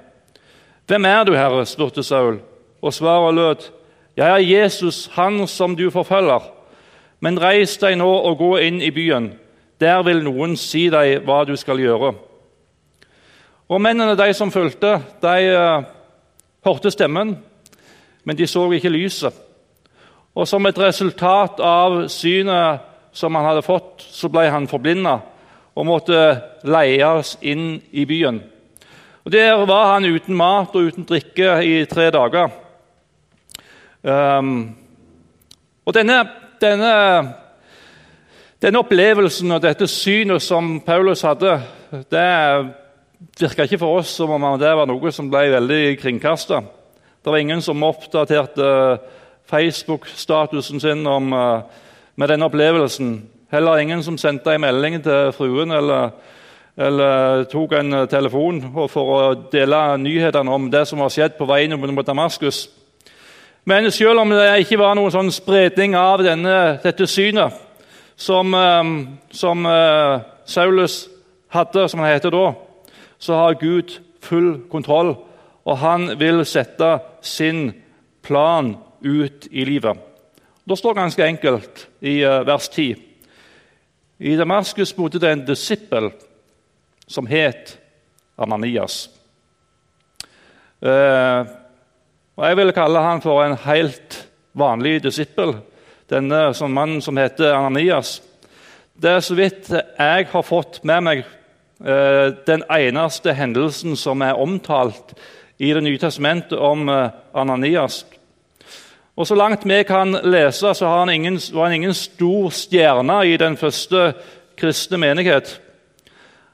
'Hvem 0.87 1.05
er 1.05 1.23
du, 1.23 1.33
Herre?' 1.33 1.65
spurte 1.65 2.03
Saul, 2.03 2.39
og 2.81 2.93
svaret 2.93 3.35
lød, 3.35 3.71
'Jeg 4.17 4.29
er 4.29 4.59
Jesus, 4.61 5.09
han 5.13 5.47
som 5.47 5.75
du 5.75 5.89
forfølger.' 5.89 6.51
'Men 7.19 7.41
reis 7.41 7.77
deg 7.77 7.97
nå 7.97 8.13
og 8.13 8.37
gå 8.37 8.57
inn 8.57 8.81
i 8.81 8.91
byen. 8.91 9.33
Der 9.79 10.03
vil 10.03 10.23
noen 10.23 10.57
si 10.57 10.89
deg 10.89 11.25
hva 11.25 11.43
du 11.43 11.55
skal 11.55 11.77
gjøre.' 11.77 12.15
Og 13.69 13.81
Mennene 13.81 14.15
de 14.15 14.33
som 14.33 14.51
fulgte, 14.51 15.01
de 15.21 15.57
uh, 15.57 15.83
hørte 16.65 16.91
stemmen, 16.91 17.37
men 18.23 18.37
de 18.37 18.47
så 18.47 18.71
ikke 18.71 18.89
lyset. 18.89 19.33
Og 20.37 20.47
Som 20.47 20.65
et 20.69 20.77
resultat 20.77 21.59
av 21.59 22.03
synet 22.13 22.85
som 23.11 23.35
han 23.35 23.45
hadde 23.47 23.65
fått, 23.65 24.03
så 24.05 24.29
ble 24.29 24.45
han 24.53 24.69
forblinda 24.69 25.15
og 25.77 25.85
måtte 25.85 26.19
leies 26.65 27.35
inn 27.41 27.79
i 27.91 28.05
byen. 28.05 28.37
Og 29.25 29.31
Der 29.31 29.65
var 29.65 29.93
han 29.93 30.05
uten 30.05 30.37
mat 30.37 30.75
og 30.75 30.91
uten 30.91 31.05
drikke 31.09 31.57
i 31.65 31.85
tre 31.85 32.09
dager. 32.13 32.53
Um, 34.03 34.75
og 35.85 35.93
denne, 35.93 36.21
denne, 36.61 36.93
Denne 38.61 38.79
opplevelsen 38.81 39.51
og 39.53 39.61
dette 39.61 39.85
synet 39.85 40.41
som 40.41 40.79
Paulus 40.81 41.21
hadde, 41.21 41.59
det 42.09 42.29
virka 43.37 43.67
ikke 43.67 43.77
for 43.77 43.99
oss 43.99 44.15
som 44.17 44.33
om 44.33 44.45
det 44.57 44.71
var 44.73 44.89
noe 44.89 45.11
som 45.13 45.29
ble 45.29 45.43
veldig 45.53 45.99
kringkasta. 46.01 46.63
Det 47.21 47.29
var 47.29 47.37
ingen 47.37 47.61
som 47.61 47.85
oppdaterte 47.85 48.71
Facebook-statusen 49.49 50.79
sin 50.79 51.07
om, 51.07 51.33
eh, 51.33 51.61
med 52.15 52.29
denne 52.29 52.45
opplevelsen. 52.45 53.29
Heller 53.51 53.77
ingen 53.77 54.03
som 54.03 54.17
sendte 54.17 54.55
en 54.55 54.61
melding 54.61 55.03
til 55.03 55.31
fruen 55.31 55.71
eller, 55.71 56.09
eller 56.77 57.43
tok 57.43 57.71
en 57.71 58.07
telefon 58.07 58.61
for 58.89 59.13
å 59.15 59.35
dele 59.51 59.97
nyhetene 59.97 60.51
om 60.51 60.71
det 60.71 60.87
som 60.87 60.99
var 60.99 61.09
skjedd 61.09 61.37
på 61.37 61.47
veien 61.47 61.79
mot 61.79 62.05
Damaskus. 62.05 62.67
Men 63.65 63.91
selv 63.91 64.19
om 64.19 64.29
det 64.29 64.59
ikke 64.59 64.79
var 64.79 64.95
noen 64.95 65.11
sånn 65.11 65.31
spredning 65.31 65.95
av 65.95 66.23
denne, 66.23 66.79
dette 66.83 67.07
synet 67.07 67.53
som, 68.15 68.53
eh, 68.53 68.83
som 69.31 69.65
uh, 69.65 70.19
Saulus 70.45 71.07
hadde, 71.53 71.89
som 71.89 71.99
han 71.99 72.13
heter 72.13 72.31
da, 72.31 72.53
så 73.19 73.33
har 73.33 73.59
Gud 73.59 73.99
full 74.21 74.61
kontroll, 74.71 75.15
og 75.65 75.77
han 75.77 76.19
vil 76.19 76.45
sette 76.45 76.99
sin 77.21 77.73
plan 78.23 78.75
ut 79.01 79.47
i 79.51 79.65
livet. 79.65 79.97
Det 80.67 80.77
står 80.77 80.93
ganske 80.93 81.25
enkelt 81.25 81.87
i 81.99 82.25
uh, 82.25 82.41
vers 82.43 82.69
10. 82.69 82.95
I 84.17 84.35
Damaskus 84.35 84.91
bodde 84.95 85.19
det 85.19 85.29
en 85.31 85.45
disippel 85.47 86.09
som 87.07 87.27
het 87.29 87.77
Ananias. 88.35 89.05
Uh, 90.83 91.47
og 92.35 92.43
Jeg 92.49 92.57
vil 92.59 92.73
kalle 92.75 93.05
han 93.05 93.23
for 93.23 93.45
en 93.45 93.55
helt 93.63 94.19
vanlig 94.59 94.99
disippel, 95.05 95.55
denne 96.11 96.51
som 96.53 96.75
mannen 96.75 96.99
som 97.01 97.15
heter 97.17 97.55
Ananias. 97.55 98.17
Det 98.91 99.15
er 99.15 99.23
så 99.23 99.39
vidt 99.39 99.71
jeg 99.71 100.27
har 100.33 100.43
fått 100.43 100.81
med 100.83 101.07
meg 101.07 101.23
uh, 101.23 102.35
den 102.43 102.67
eneste 102.67 103.31
hendelsen 103.39 103.95
som 103.95 104.19
er 104.21 104.35
omtalt 104.35 105.15
i 105.57 105.71
Det 105.73 105.81
nye 105.81 105.97
testamentet 105.97 106.59
om 106.59 106.89
Ananias. 107.33 108.03
Og 109.17 109.27
Så 109.27 109.35
langt 109.35 109.65
vi 109.65 109.83
kan 109.83 110.13
lese, 110.23 110.73
så 110.73 110.87
han 110.87 111.09
ingen, 111.09 111.39
var 111.53 111.63
han 111.63 111.73
ingen 111.73 111.93
stor 111.93 112.51
stjerne 112.53 113.15
i 113.25 113.37
den 113.37 113.57
første 113.57 114.11
kristne 114.57 114.99
menighet. 115.01 115.55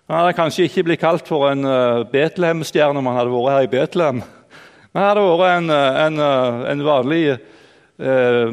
Han 0.07 0.21
hadde 0.21 0.37
kanskje 0.37 0.69
ikke 0.69 0.85
blitt 0.87 1.01
kalt 1.01 1.27
for 1.27 1.49
en 1.49 1.67
uh, 1.67 2.05
Betlehem-stjerne 2.07 3.01
om 3.01 3.09
han 3.11 3.19
hadde 3.19 3.33
vært 3.33 3.51
her 3.51 3.67
i 3.67 3.71
Betlehem. 3.73 4.23
Men 4.93 5.01
han 5.01 5.09
hadde 5.09 5.25
vært 5.27 5.57
en, 5.57 5.69
eh, 5.73 5.99
en, 6.05 6.19
eh, 6.19 6.71
en 6.71 6.85
vanlig 6.85 7.37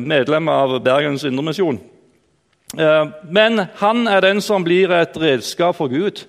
medlem 0.01 0.49
av 0.49 0.73
Bergens 0.85 1.25
Indremisjon. 1.25 1.79
Men 3.25 3.69
han 3.81 4.09
er 4.09 4.21
den 4.21 4.41
som 4.41 4.65
blir 4.65 4.93
et 4.93 5.17
redskap 5.17 5.77
for 5.77 5.89
Gud 5.89 6.23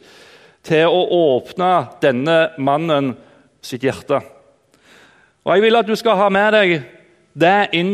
til 0.63 0.87
å 0.87 1.01
åpne 1.11 1.99
denne 2.01 2.37
mannen 2.57 3.13
sitt 3.61 3.83
hjerte. 3.83 4.21
Og 5.45 5.53
Jeg 5.53 5.61
vil 5.61 5.75
at 5.75 5.87
du 5.87 5.95
skal 5.95 6.17
ha 6.17 6.29
med 6.29 6.53
deg 6.53 6.83
det 7.33 7.71
inn 7.77 7.93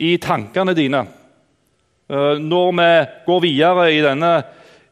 i 0.00 0.14
tankene 0.22 0.74
dine 0.76 1.04
eh, 2.10 2.36
når 2.40 2.72
vi 2.78 2.90
går 3.26 3.44
videre 3.44 3.86
i 3.92 4.02
denne 4.04 4.32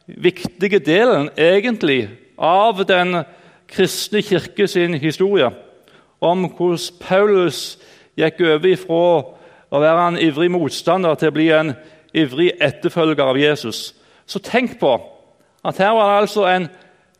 viktige 0.05 0.79
delen 0.79 1.29
egentlig 1.37 2.09
av 2.37 2.81
den 2.87 3.23
kristne 3.69 4.21
kirke 4.25 4.67
sin 4.67 4.93
historie, 4.97 5.51
om 6.21 6.47
hvordan 6.49 6.79
Paulus 7.01 7.77
gikk 8.17 8.41
over 8.41 8.75
fra 8.81 9.03
å 9.69 9.81
være 9.81 10.07
en 10.07 10.19
ivrig 10.21 10.49
motstander 10.51 11.15
til 11.19 11.29
å 11.29 11.35
bli 11.35 11.49
en 11.53 11.73
ivrig 12.17 12.51
etterfølger 12.61 13.21
av 13.21 13.37
Jesus. 13.37 13.93
Så 14.25 14.41
tenk 14.41 14.79
på 14.81 14.95
at 15.65 15.77
her 15.77 15.93
var 15.93 16.09
det 16.09 16.21
altså 16.23 16.45
en, 16.49 16.67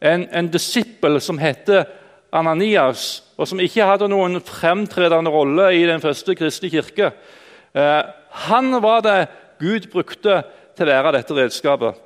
en, 0.02 0.26
en 0.34 0.50
disippel 0.52 1.20
som 1.22 1.38
heter 1.38 1.86
Ananias, 2.32 3.24
og 3.38 3.48
som 3.48 3.62
ikke 3.62 3.88
hadde 3.88 4.10
noen 4.12 4.42
fremtredende 4.44 5.32
rolle 5.34 5.72
i 5.78 5.86
den 5.88 6.02
første 6.04 6.36
kristne 6.38 6.70
kirke. 6.70 7.12
Eh, 7.74 8.02
han 8.46 8.82
var 8.84 9.02
det 9.06 9.20
Gud 9.60 9.90
brukte 9.92 10.44
til 10.78 10.88
å 10.88 10.94
være 10.94 11.18
dette 11.18 11.36
redskapet. 11.36 11.98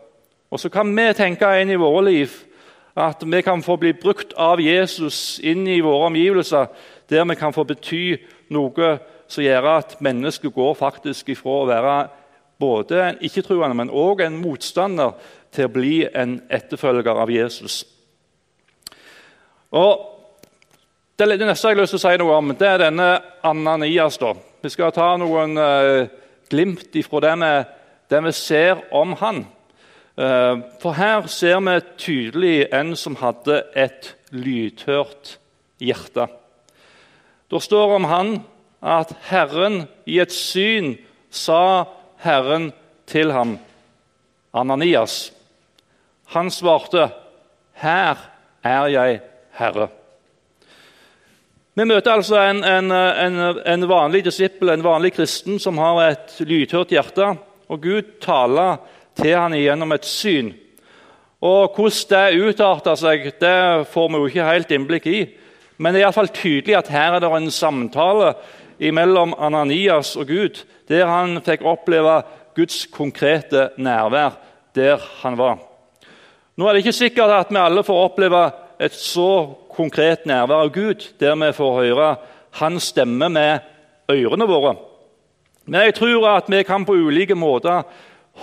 Og 0.54 0.60
Så 0.60 0.70
kan 0.70 0.90
vi 0.96 1.14
tenke 1.14 1.50
inn 1.62 1.72
i 1.74 1.80
våre 1.80 2.06
liv 2.06 2.32
at 2.96 3.24
vi 3.26 3.42
kan 3.42 3.64
få 3.66 3.78
bli 3.78 3.94
brukt 3.94 4.34
av 4.38 4.62
Jesus 4.62 5.40
inn 5.42 5.68
i 5.68 5.82
våre 5.82 6.12
omgivelser, 6.12 6.68
der 7.10 7.26
vi 7.26 7.36
kan 7.36 7.54
få 7.54 7.64
bety 7.66 8.18
noe 8.54 8.98
som 9.28 9.44
gjør 9.44 9.70
at 9.80 9.96
mennesket 10.02 10.54
går 10.54 10.76
faktisk 10.78 11.30
ifra 11.34 11.56
å 11.58 11.66
være 11.66 11.96
både 12.62 13.00
en 13.02 13.18
ikke-troende, 13.26 13.76
men 13.76 13.90
òg 13.90 14.22
en 14.22 14.38
motstander, 14.38 15.16
til 15.54 15.68
å 15.68 15.74
bli 15.74 15.98
en 16.18 16.40
etterfølger 16.50 17.20
av 17.22 17.30
Jesus. 17.30 17.84
Og 19.70 20.13
det, 21.18 21.28
neste 21.46 21.70
jeg 21.70 21.76
har 21.76 21.82
lyst 21.84 21.94
til 21.94 22.00
å 22.00 22.04
si 22.08 22.18
noe 22.18 22.38
om, 22.40 22.54
det 22.58 22.68
er 22.68 22.80
denne 22.82 23.10
Ananias. 23.46 24.18
da. 24.18 24.34
Vi 24.64 24.72
skal 24.74 24.94
ta 24.96 25.12
noen 25.22 25.58
uh, 25.60 26.08
glimt 26.50 26.96
ifra 26.98 27.22
det 27.22 27.34
vi, 27.38 27.52
det 28.10 28.22
vi, 28.26 28.32
ser 28.34 28.82
om 28.92 29.14
han. 29.22 29.44
Uh, 30.18 30.66
for 30.82 30.98
her 30.98 31.30
ser 31.30 31.62
vi 31.62 31.78
tydelig 32.02 32.56
en 32.74 32.96
som 32.98 33.20
hadde 33.22 33.62
et 33.78 34.16
lydhørt 34.34 35.38
hjerte. 35.78 36.28
Det 37.52 37.62
står 37.62 37.98
om 38.00 38.10
han 38.10 38.36
at 38.82 39.14
Herren 39.30 39.84
i 40.10 40.18
et 40.18 40.34
syn 40.34 40.96
sa 41.30 41.86
Herren 42.26 42.72
til 43.06 43.32
ham, 43.38 43.60
Ananias. 44.54 45.32
Han 46.34 46.50
svarte, 46.50 47.12
'Her 47.74 48.18
er 48.64 48.88
jeg, 48.88 49.22
Herre'. 49.60 50.03
Vi 51.74 51.86
møter 51.90 52.14
altså 52.14 52.38
en, 52.38 52.60
en, 52.62 52.92
en, 52.94 53.38
en, 53.66 53.86
vanlig 53.90 54.20
disippel, 54.28 54.70
en 54.70 54.84
vanlig 54.86 55.16
kristen, 55.16 55.56
som 55.58 55.80
har 55.82 56.04
et 56.06 56.36
lydhørt 56.46 56.94
hjerte. 56.94 57.32
Og 57.74 57.80
Gud 57.82 58.12
taler 58.22 58.76
til 59.18 59.34
han 59.34 59.56
gjennom 59.58 59.96
et 59.96 60.06
syn. 60.06 60.52
Og 61.42 61.74
Hvordan 61.74 62.12
det 62.12 62.44
utarter 62.46 63.00
seg, 63.00 63.26
det 63.42 63.58
får 63.90 64.12
vi 64.12 64.22
jo 64.22 64.30
ikke 64.30 64.52
helt 64.52 64.76
innblikk 64.78 65.10
i. 65.10 65.24
Men 65.82 65.96
det 65.96 66.04
er 66.04 66.06
iallfall 66.06 66.30
tydelig 66.30 66.78
at 66.78 66.94
her 66.94 67.18
er 67.18 67.26
det 67.26 67.34
en 67.40 67.50
samtale 67.52 68.36
mellom 68.94 69.34
Ananias 69.34 70.14
og 70.20 70.30
Gud, 70.30 70.62
der 70.88 71.10
han 71.10 71.42
fikk 71.42 71.66
oppleve 71.66 72.20
Guds 72.54 72.84
konkrete 72.94 73.72
nærvær 73.82 74.38
der 74.78 75.02
han 75.24 75.42
var. 75.42 75.58
Nå 76.54 76.70
er 76.70 76.76
det 76.78 76.86
ikke 76.86 77.00
sikkert 77.02 77.34
at 77.34 77.50
vi 77.50 77.58
alle 77.58 77.82
får 77.82 78.06
oppleve 78.12 78.46
et 78.78 78.94
så 78.94 79.56
konkret 79.76 80.26
nærvær 80.30 80.66
av 80.68 80.72
Gud, 80.74 81.06
der 81.20 81.36
vi 81.40 81.52
får 81.56 81.78
høre 81.82 82.10
hans 82.60 82.92
stemme 82.94 83.30
med 83.30 83.64
ørene 84.12 84.48
våre. 84.48 84.76
Men 85.66 85.88
jeg 85.88 85.96
tror 86.00 86.28
at 86.34 86.50
vi 86.52 86.64
kan 86.68 86.86
på 86.86 86.96
ulike 86.96 87.36
måter 87.36 87.86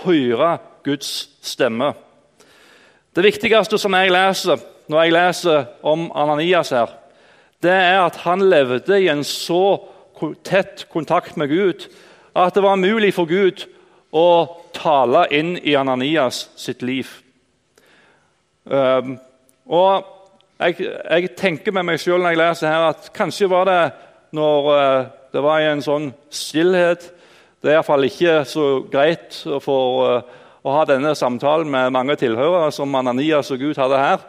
høre 0.03 0.57
Guds 0.83 1.29
stemme. 1.45 1.93
Det 3.15 3.23
viktigste 3.23 3.77
som 3.77 3.93
jeg 3.97 4.13
leser 4.13 4.61
når 4.91 5.03
jeg 5.03 5.13
leser 5.15 5.65
om 5.87 6.09
Ananias, 6.17 6.71
her, 6.75 6.89
det 7.63 7.71
er 7.71 8.01
at 8.01 8.17
han 8.25 8.41
levde 8.49 8.97
i 8.99 9.07
en 9.11 9.23
så 9.23 9.79
tett 10.43 10.87
kontakt 10.91 11.37
med 11.37 11.51
Gud 11.51 11.85
at 12.35 12.55
det 12.55 12.63
var 12.63 12.79
mulig 12.79 13.13
for 13.15 13.29
Gud 13.29 13.65
å 14.11 14.59
tale 14.75 15.25
inn 15.35 15.55
i 15.57 15.75
Ananias 15.79 16.49
sitt 16.59 16.83
liv. 16.83 17.09
Um, 18.65 19.17
og 19.65 20.07
jeg, 20.61 20.77
jeg, 20.85 21.31
tenker 21.37 21.73
med 21.73 21.87
meg 21.87 22.01
sjøl 22.01 22.21
når 22.21 22.35
jeg 22.35 22.41
leser 22.41 22.69
her, 22.69 22.91
at 22.91 23.09
kanskje 23.15 23.49
var 23.49 23.67
det 23.69 23.81
når 24.37 24.69
uh, 24.69 25.09
det 25.33 25.43
var 25.43 25.63
en 25.65 25.81
sånn 25.83 26.11
stillhet 26.31 27.07
Det 27.61 27.71
er 27.71 27.77
iallfall 27.77 28.07
ikke 28.07 28.41
så 28.49 28.65
greit 28.91 29.37
for 29.63 30.05
uh, 30.05 30.39
å 30.61 30.75
ha 30.75 30.85
denne 30.85 31.13
samtalen 31.17 31.69
med 31.71 31.93
mange 31.93 32.15
tilhørere 32.21 32.71
som 32.73 32.93
Ananias 32.95 33.49
og 33.53 33.61
Gud 33.61 33.79
hadde 33.81 34.01
her. 34.01 34.25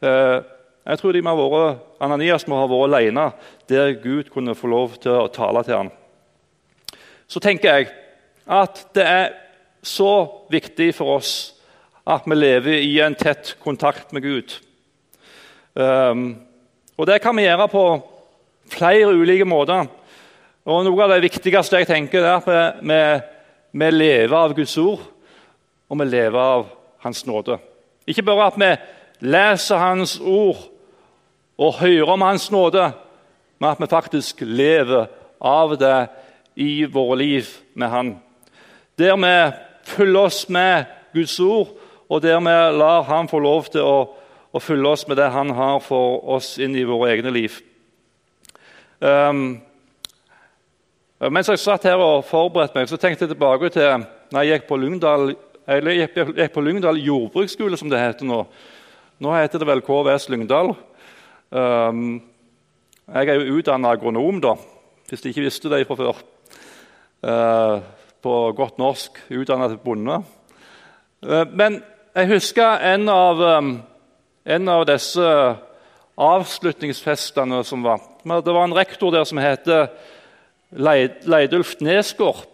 Uh, 0.00 0.38
jeg 0.84 1.00
tror 1.00 1.18
må 1.24 1.34
vært, 1.38 1.84
Ananias 2.04 2.46
må 2.48 2.58
ha 2.60 2.68
vært 2.68 2.88
alene 2.90 3.26
der 3.68 3.94
Gud 4.00 4.28
kunne 4.32 4.56
få 4.56 4.68
lov 4.72 4.98
til 5.00 5.16
å 5.16 5.30
tale 5.32 5.64
til 5.64 5.78
ham. 5.78 5.90
Så 7.28 7.40
tenker 7.40 7.70
jeg 7.70 7.90
at 8.44 8.84
det 8.96 9.04
er 9.08 9.32
så 9.84 10.44
viktig 10.52 10.92
for 10.96 11.18
oss 11.18 11.32
at 12.04 12.28
vi 12.28 12.36
lever 12.36 12.84
i 12.84 12.98
en 13.00 13.16
tett 13.16 13.54
kontakt 13.64 14.12
med 14.12 14.24
Gud. 14.24 14.58
Um, 15.74 16.36
og 16.96 17.06
Det 17.06 17.20
kan 17.22 17.36
vi 17.36 17.42
gjøre 17.42 17.68
på 17.68 17.84
flere 18.70 19.10
ulike 19.10 19.44
måter. 19.44 19.86
Og 20.64 20.84
Noe 20.86 21.02
av 21.02 21.10
det 21.10 21.24
viktigste 21.26 21.80
jeg 21.82 21.88
tenker 21.88 22.22
er 22.22 22.36
at 22.38 22.46
vi, 22.80 23.00
vi, 23.74 23.88
lever 23.90 24.36
av 24.38 24.54
Guds 24.54 24.76
ord, 24.78 25.02
og 25.90 25.98
vi 26.00 26.06
lever 26.06 26.38
av 26.40 26.68
Hans 27.04 27.26
nåde. 27.26 27.58
Ikke 28.06 28.22
bare 28.22 28.46
at 28.46 28.60
vi 28.60 28.70
leser 29.34 29.82
Hans 29.82 30.16
ord 30.20 30.62
og 31.58 31.80
hører 31.82 32.14
om 32.14 32.22
Hans 32.22 32.50
nåde, 32.54 32.92
men 33.58 33.70
at 33.70 33.82
vi 33.82 33.90
faktisk 33.90 34.46
lever 34.46 35.10
av 35.40 35.74
det 35.78 35.98
i 36.54 36.84
våre 36.84 37.18
liv 37.18 37.50
med 37.74 37.90
Han. 37.90 38.16
Der 38.98 39.16
vi 39.18 39.36
fyller 39.90 40.30
oss 40.30 40.44
med 40.48 40.84
Guds 41.12 41.40
ord, 41.40 41.74
og 42.08 42.22
der 42.22 42.38
vi 42.38 42.78
lar 42.78 43.02
Han 43.02 43.28
få 43.28 43.42
lov 43.42 43.72
til 43.74 43.82
å, 43.82 44.14
å 44.54 44.62
fylle 44.62 44.90
oss 44.94 45.06
med 45.10 45.18
det 45.18 45.32
Han 45.34 45.50
har 45.56 45.80
for 45.82 46.20
oss 46.36 46.54
inn 46.62 46.76
i 46.78 46.86
våre 46.86 47.10
egne 47.14 47.32
liv. 47.34 47.56
Um, 49.02 49.58
mens 51.18 51.50
jeg 51.50 51.62
satt 51.62 51.86
her 51.88 52.00
og 52.00 52.26
forberedte 52.28 52.78
meg, 52.78 52.88
så 52.90 52.98
tenkte 53.00 53.26
jeg 53.26 53.34
tilbake 53.34 53.72
til 53.74 54.04
når 54.30 54.44
jeg 54.44 54.58
gikk 54.58 54.68
på 54.68 54.78
Lyngdal, 54.80 55.34
jeg 55.66 55.98
gikk 56.36 56.54
på 56.54 56.62
Lyngdal 56.64 56.98
jordbruksskole, 57.00 57.78
som 57.80 57.90
det 57.90 58.02
heter 58.02 58.28
nå. 58.28 58.44
Nå 59.22 59.34
heter 59.34 59.62
det 59.62 59.68
vel 59.68 59.82
KVS 59.84 60.28
Lyngdal. 60.32 60.72
Um, 61.54 62.20
jeg 63.04 63.30
er 63.30 63.38
jo 63.38 63.58
utdanna 63.60 63.92
agronom, 63.94 64.40
da, 64.42 64.56
hvis 65.08 65.22
de 65.22 65.30
ikke 65.30 65.44
visste 65.44 65.70
det 65.70 65.84
fra 65.86 65.98
før. 65.98 66.22
Uh, 67.24 67.78
på 68.24 68.34
godt 68.56 68.80
norsk 68.80 69.20
utdanna 69.32 69.68
til 69.70 69.80
bonde. 69.84 70.18
Uh, 71.24 71.44
men 71.52 71.78
jeg 72.14 72.30
husker 72.32 72.82
en 72.92 73.08
av, 73.12 73.42
um, 73.58 73.76
en 74.44 74.68
av 74.68 74.84
disse 74.88 75.28
avslutningsfestene 76.20 77.62
som 77.64 77.82
var. 77.84 78.02
Det 78.24 78.52
var 78.52 78.64
en 78.64 78.76
rektor 78.76 79.12
der 79.12 79.24
som 79.24 79.40
heter 79.40 79.88
Leidulf 80.70 81.74
Nesgård. 81.80 82.44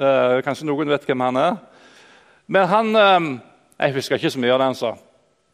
Uh, 0.00 0.40
kanskje 0.46 0.66
noen 0.66 0.88
vet 0.88 1.04
hvem 1.04 1.24
han 1.26 1.36
er? 1.36 1.56
Men 2.48 2.68
han 2.70 2.96
um, 2.96 3.26
Jeg 3.76 3.92
husker 3.92 4.16
ikke 4.16 4.30
så 4.32 4.40
mye 4.40 4.54
av 4.54 4.60
det 4.62 4.68
han 4.70 4.78
sa. 4.78 4.92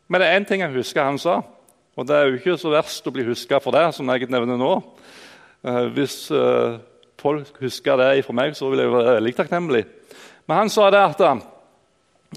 Men 0.07 0.21
det 0.21 0.29
er 0.29 0.37
én 0.39 0.47
ting 0.47 0.61
jeg 0.63 0.75
husker 0.77 1.03
han 1.03 1.19
sa, 1.19 1.41
og 1.97 2.07
det 2.07 2.15
er 2.15 2.29
jo 2.29 2.37
ikke 2.37 2.55
så 2.61 2.71
verst 2.71 3.09
å 3.09 3.13
bli 3.15 3.25
huska 3.27 3.59
for 3.65 3.75
det, 3.75 3.89
som 3.97 4.09
jeg 4.13 4.29
nevner 4.31 4.61
nå. 4.61 4.77
Uh, 5.67 5.89
hvis 5.97 6.31
folk 7.23 7.59
husker 7.63 7.99
det 7.99 8.23
fra 8.27 8.37
meg, 8.37 8.55
så 8.59 8.71
vil 8.71 8.85
jeg 8.85 8.93
være 8.93 9.17
veldig 9.17 9.35
takknemlig. 9.41 9.83
Men 10.47 10.63
han 10.63 10.71
sa 10.71 10.89
det 10.91 11.03
at 11.03 11.25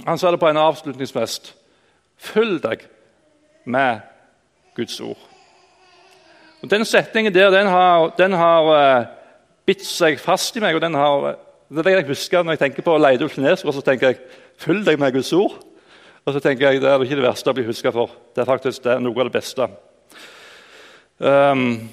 han 0.05 0.19
sa 0.19 0.31
det 0.31 0.41
på 0.41 0.49
en 0.49 0.61
avslutningsfest. 0.61 1.53
Følg 2.17 2.59
deg 2.63 2.85
med 3.65 3.99
Guds 4.75 4.99
ord. 5.01 5.19
Og 6.61 6.71
Den 6.71 6.85
setningen 6.85 7.33
der 7.33 7.49
den 7.49 7.67
har, 7.67 8.13
den 8.17 8.33
har 8.33 8.69
uh, 8.71 9.05
bitt 9.65 9.85
seg 9.85 10.19
fast 10.19 10.55
i 10.57 10.63
meg. 10.63 10.75
og 10.75 10.81
den 10.81 10.93
har, 10.93 11.35
Det 11.69 11.77
er 11.77 11.83
det 11.83 11.93
jeg 11.93 12.07
husker 12.07 12.43
når 12.43 12.51
jeg 12.51 12.59
tenker 12.59 12.81
på 12.85 12.97
Leidulf 12.97 13.37
Nesgård. 13.37 13.73
Så 13.73 13.81
tenker 13.81 14.07
jeg 14.07 14.17
følg 14.57 14.85
deg 14.85 14.99
med 14.99 15.13
Guds 15.13 15.33
ord. 15.33 15.59
Og 16.25 16.33
så 16.33 16.39
tenker 16.39 16.71
jeg 16.71 16.81
det 16.81 16.89
er 16.89 17.03
ikke 17.03 17.19
det 17.19 17.27
verste 17.27 17.49
å 17.49 17.53
bli 17.53 17.67
huska 17.67 17.91
for. 17.93 18.09
Det 18.33 18.41
er 18.41 18.49
faktisk 18.49 18.83
det, 18.83 18.97
noe 19.01 19.19
av 19.19 19.29
det 19.29 19.35
beste. 19.35 19.67
Um, 21.21 21.89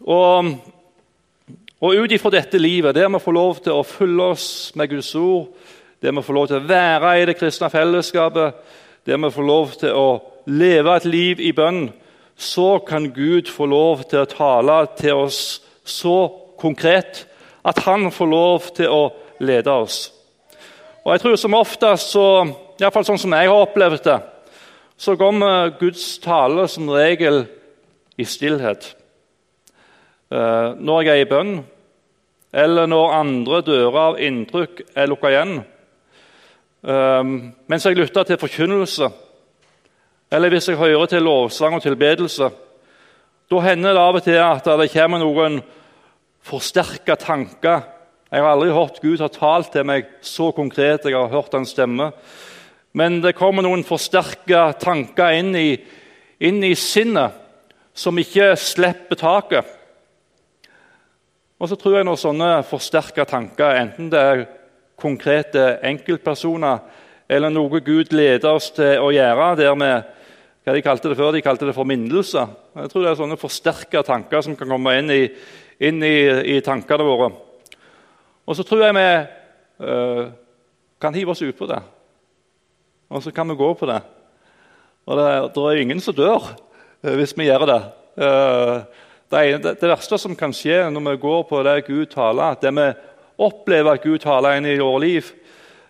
og, 0.00 0.48
og 1.80 2.00
ut 2.00 2.12
ifra 2.12 2.32
dette 2.32 2.58
livet, 2.58 2.94
der 2.96 3.10
vi 3.12 3.20
får 3.20 3.36
lov 3.36 3.60
til 3.66 3.76
å 3.76 3.84
følge 3.84 4.30
oss 4.32 4.48
med 4.80 4.88
Guds 4.94 5.12
ord, 5.14 5.50
der 6.00 6.16
vi 6.16 6.24
får 6.24 6.38
lov 6.38 6.48
til 6.48 6.56
å 6.56 6.68
være 6.70 7.12
i 7.20 7.28
det 7.28 7.36
kristne 7.36 7.68
fellesskapet, 7.70 8.64
der 9.04 9.20
vi 9.20 9.30
får 9.34 9.46
lov 9.46 9.76
til 9.76 9.92
å 9.92 10.08
leve 10.48 10.96
et 10.96 11.06
liv 11.08 11.40
i 11.40 11.52
bønn, 11.52 11.88
så 12.38 12.78
kan 12.86 13.10
Gud 13.12 13.50
få 13.50 13.66
lov 13.66 14.04
til 14.08 14.22
å 14.22 14.30
tale 14.30 14.76
til 14.98 15.24
oss 15.26 15.40
så 15.84 16.28
konkret 16.60 17.24
at 17.66 17.82
han 17.84 18.08
får 18.14 18.30
lov 18.30 18.68
til 18.76 18.92
å 18.92 19.02
lede 19.42 19.72
oss. 19.72 20.08
Og 21.04 21.12
jeg 21.14 21.22
tror 21.22 21.36
som 21.40 21.56
oftest, 21.58 22.12
så, 22.14 22.26
iallfall 22.80 23.06
sånn 23.06 23.20
som 23.20 23.34
jeg 23.34 23.50
har 23.50 23.64
opplevd 23.64 24.04
det, 24.06 24.18
så 24.98 25.14
kommer 25.18 25.74
Guds 25.78 26.18
tale 26.22 26.66
som 26.70 26.90
regel 26.90 27.44
i 28.18 28.26
stillhet. 28.26 28.94
Eh, 30.28 30.70
når 30.74 31.02
jeg 31.02 31.12
er 31.12 31.22
i 31.22 31.30
bønn, 31.30 31.52
eller 32.52 32.88
når 32.90 33.14
andre 33.18 33.60
dører 33.62 33.98
av 34.02 34.18
inntrykk 34.24 34.82
er 34.96 35.08
lukka 35.10 35.30
igjen. 35.32 35.54
Eh, 36.82 37.32
mens 37.70 37.86
jeg 37.86 37.98
lytter 37.98 38.26
til 38.28 38.40
forkynnelse, 38.40 39.10
eller 40.30 40.52
hvis 40.52 40.68
jeg 40.68 40.76
hører 40.76 41.06
til 41.08 41.24
lovsang 41.24 41.78
og 41.78 41.82
tilbedelse. 41.82 42.50
Da 43.48 43.60
hender 43.64 43.96
det 43.96 44.02
av 44.02 44.18
og 44.18 44.24
til 44.26 44.40
at 44.42 44.66
det 44.80 44.90
kommer 44.92 45.22
noen 45.22 45.62
forsterka 46.44 47.16
tanker. 47.16 47.86
Jeg 48.28 48.44
har 48.44 48.50
aldri 48.52 48.74
hørt 48.76 49.00
Gud 49.00 49.22
ha 49.24 49.30
talt 49.32 49.72
til 49.72 49.86
meg 49.88 50.10
så 50.20 50.50
konkret. 50.52 51.04
jeg 51.04 51.16
har 51.16 51.32
hørt 51.32 51.54
hans 51.54 51.72
stemme. 51.72 52.12
Men 52.92 53.22
det 53.22 53.36
kommer 53.36 53.62
noen 53.62 53.84
forsterka 53.84 54.72
tanker 54.80 55.32
inn 55.38 55.54
i, 55.56 55.78
inn 56.40 56.62
i 56.64 56.74
sinnet 56.74 57.32
som 57.94 58.18
ikke 58.18 58.52
slipper 58.56 59.16
taket. 59.16 59.64
Og 61.58 61.68
så 61.68 61.76
tror 61.76 61.96
jeg 61.96 62.06
når 62.06 62.20
sånne 62.20 62.50
forsterka 62.68 63.24
tanker, 63.24 63.80
enten 63.80 64.10
det 64.12 64.20
er 64.20 64.44
konkrete 64.98 65.78
enkeltpersoner 65.82 66.78
eller 67.28 67.50
noe 67.52 67.80
Gud 67.80 68.12
leder 68.12 68.54
oss 68.54 68.70
til 68.76 69.00
å 69.02 69.10
gjøre, 69.12 69.56
der 69.58 69.74
vi 69.74 69.90
hva 70.64 70.74
de 70.76 70.84
kalte 70.84 71.08
det 71.08 71.16
før, 71.16 71.32
de 71.32 71.44
kalte 71.44 71.64
det 71.68 71.76
forminnelse. 71.76 72.42
Jeg 72.76 72.90
tror 72.92 73.04
det 73.04 73.10
er 73.12 73.20
sånne 73.22 73.38
forsterka 73.40 74.02
tanker 74.04 74.42
som 74.44 74.56
kan 74.58 74.68
komme 74.68 74.96
inn 75.00 75.12
i, 75.14 75.22
inn 75.88 76.02
i, 76.04 76.16
i 76.56 76.58
tankene 76.64 77.06
våre. 77.06 77.30
Og 78.48 78.56
så 78.56 78.64
tror 78.66 78.84
jeg 78.84 78.96
vi 78.96 79.06
uh, 79.84 80.28
kan 81.00 81.16
hive 81.16 81.32
oss 81.34 81.44
utpå 81.44 81.68
det. 81.68 81.80
Og 83.08 83.24
så 83.24 83.32
kan 83.32 83.48
vi 83.48 83.56
gå 83.56 83.68
på 83.76 83.88
det. 83.88 83.98
Og 85.08 85.16
det, 85.16 85.28
det 85.54 85.64
er 85.64 85.82
ingen 85.82 86.00
som 86.04 86.16
dør 86.16 86.50
uh, 86.52 87.14
hvis 87.16 87.36
vi 87.36 87.48
gjør 87.48 87.66
det. 87.68 87.80
Uh, 88.18 89.04
det, 89.28 89.42
det, 89.64 89.74
det, 89.80 89.90
verste 89.92 90.20
som 90.20 90.36
kan 90.36 90.52
skje 90.56 90.86
når 90.92 91.10
vi 91.10 91.22
går 91.24 91.42
på 91.48 91.62
det 91.64 91.78
Gud 91.88 92.06
taler, 92.12 92.56
det 92.60 92.72
vi 92.76 92.86
opplever 93.44 93.96
at 93.96 94.04
Gud 94.04 94.20
taler 94.24 94.56
inn 94.56 94.68
i 94.68 94.78
vårt 94.80 95.04
liv, 95.04 95.28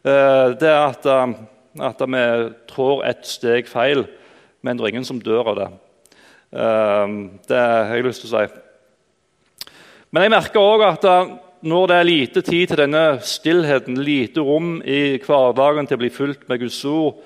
det 0.03 0.69
er 0.69 0.83
at, 0.91 1.07
at 1.85 2.03
vi 2.03 2.25
trår 2.71 3.01
et 3.09 3.23
steg 3.27 3.67
feil, 3.71 4.05
men 4.63 4.77
det 4.77 4.85
er 4.85 4.95
ingen 4.95 5.07
som 5.07 5.21
dør 5.23 5.53
av 5.53 5.59
det. 5.59 5.69
Det 7.49 7.59
har 7.59 7.95
jeg 7.95 8.07
lyst 8.07 8.25
til 8.25 8.33
å 8.33 8.41
si. 8.41 9.73
Men 10.11 10.25
jeg 10.25 10.33
merker 10.33 10.65
òg 10.65 10.85
at 10.87 11.05
når 11.69 11.89
det 11.91 11.97
er 11.97 12.07
lite 12.07 12.43
tid 12.47 12.71
til 12.71 12.81
denne 12.81 13.05
stillheten, 13.27 13.99
lite 14.05 14.41
rom 14.47 14.79
i 14.81 15.19
hverdagen 15.19 15.89
til 15.89 15.99
å 15.99 16.03
bli 16.05 16.11
fulgt 16.15 16.47
med 16.49 16.63
Guds 16.63 16.79
ord, 16.87 17.19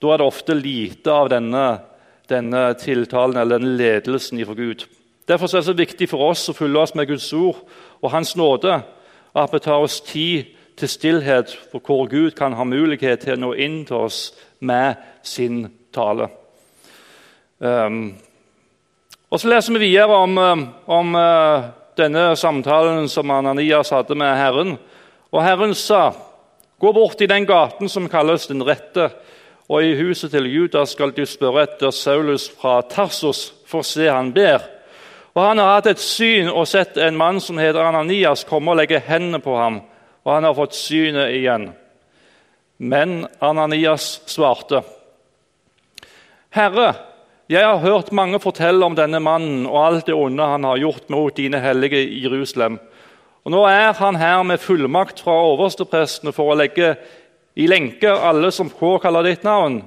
da 0.00 0.12
er 0.12 0.20
det 0.20 0.28
ofte 0.28 0.54
lite 0.56 1.12
av 1.12 1.30
denne, 1.32 1.64
denne 2.30 2.66
tiltalen 2.80 3.40
eller 3.40 3.58
denne 3.58 3.76
ledelsen 3.78 4.40
ifra 4.40 4.56
Gud. 4.58 4.86
Derfor 5.28 5.48
er 5.48 5.62
det 5.62 5.68
så 5.70 5.76
viktig 5.76 6.08
for 6.10 6.30
oss 6.30 6.48
å 6.52 6.56
fylle 6.56 6.80
oss 6.80 6.94
med 6.94 7.08
Guds 7.08 7.30
ord 7.36 7.64
og 8.00 8.12
Hans 8.12 8.34
nåde, 8.36 8.82
at 9.34 9.52
vi 9.52 9.62
tar 9.64 9.82
oss 9.82 10.00
tid 10.04 10.52
til 10.78 10.90
stillhet, 10.90 11.50
for 11.72 11.82
hvor 11.82 12.06
Gud 12.10 12.34
kan 12.38 12.54
ha 12.54 12.66
mulighet 12.66 13.24
til 13.24 13.36
å 13.36 13.42
nå 13.42 13.52
inn 13.58 13.82
til 13.88 14.06
oss 14.06 14.20
med 14.60 15.00
sin 15.26 15.64
tale. 15.94 16.28
Um, 17.64 18.14
og 19.30 19.40
Så 19.40 19.48
leser 19.48 19.72
vi 19.72 19.86
videre 19.86 20.16
om, 20.20 20.36
om 20.86 21.14
uh, 21.16 21.70
denne 21.96 22.34
samtalen 22.36 23.06
som 23.08 23.30
Ananias 23.32 23.88
hadde 23.94 24.16
med 24.20 24.36
Herren. 24.36 24.74
Og 25.32 25.44
Herren 25.44 25.74
sa, 25.74 26.12
'Gå 26.80 26.92
bort 26.92 27.20
i 27.20 27.26
den 27.26 27.46
gaten 27.46 27.88
som 27.88 28.08
kalles 28.08 28.46
Den 28.46 28.66
rette, 28.66 29.10
og 29.68 29.84
i 29.84 29.96
huset 29.96 30.30
til 30.30 30.54
Judas 30.54 30.90
skal 30.90 31.10
du 31.16 31.24
spørre 31.26 31.62
etter 31.62 31.90
Saulus 31.90 32.50
fra 32.60 32.82
Tarsus, 32.82 33.54
for 33.66 33.82
se 33.82 34.10
han 34.10 34.32
ber.' 34.32 34.68
Og 35.34 35.42
Han 35.42 35.58
har 35.58 35.74
hatt 35.74 35.86
et 35.86 35.98
syn 35.98 36.48
og 36.48 36.68
sett 36.68 36.96
en 36.96 37.16
mann 37.16 37.40
som 37.40 37.58
heter 37.58 37.80
Ananias, 37.80 38.44
komme 38.44 38.70
og 38.70 38.76
legge 38.76 39.00
hendene 39.00 39.40
på 39.40 39.56
ham, 39.56 39.80
og 40.24 40.34
han 40.34 40.44
har 40.44 40.54
fått 40.54 40.74
synet 40.74 41.32
igjen. 41.32 41.72
Men 42.78 43.26
Ananias 43.40 44.22
svarte, 44.26 44.82
'Herre, 46.50 47.13
jeg 47.48 47.64
har 47.64 47.82
hørt 47.82 48.12
mange 48.12 48.38
fortelle 48.40 48.86
om 48.86 48.94
denne 48.96 49.20
mannen 49.20 49.66
og 49.68 49.80
alt 49.82 50.06
det 50.08 50.14
onde 50.16 50.46
han 50.48 50.64
har 50.64 50.80
gjort 50.80 51.10
mot 51.12 51.36
dine 51.36 51.60
hellige 51.60 52.00
i 52.00 52.22
Jerusalem. 52.24 52.78
Og 53.44 53.52
Nå 53.52 53.64
er 53.68 53.92
han 53.98 54.16
her 54.16 54.42
med 54.42 54.62
fullmakt 54.62 55.20
fra 55.20 55.34
oversteprestene 55.50 56.32
for 56.32 56.52
å 56.52 56.56
legge 56.56 56.94
i 57.54 57.66
lenke 57.68 58.08
alle 58.08 58.48
som 58.52 58.72
påkaller 58.72 59.28
ditt 59.28 59.44
navn. 59.44 59.82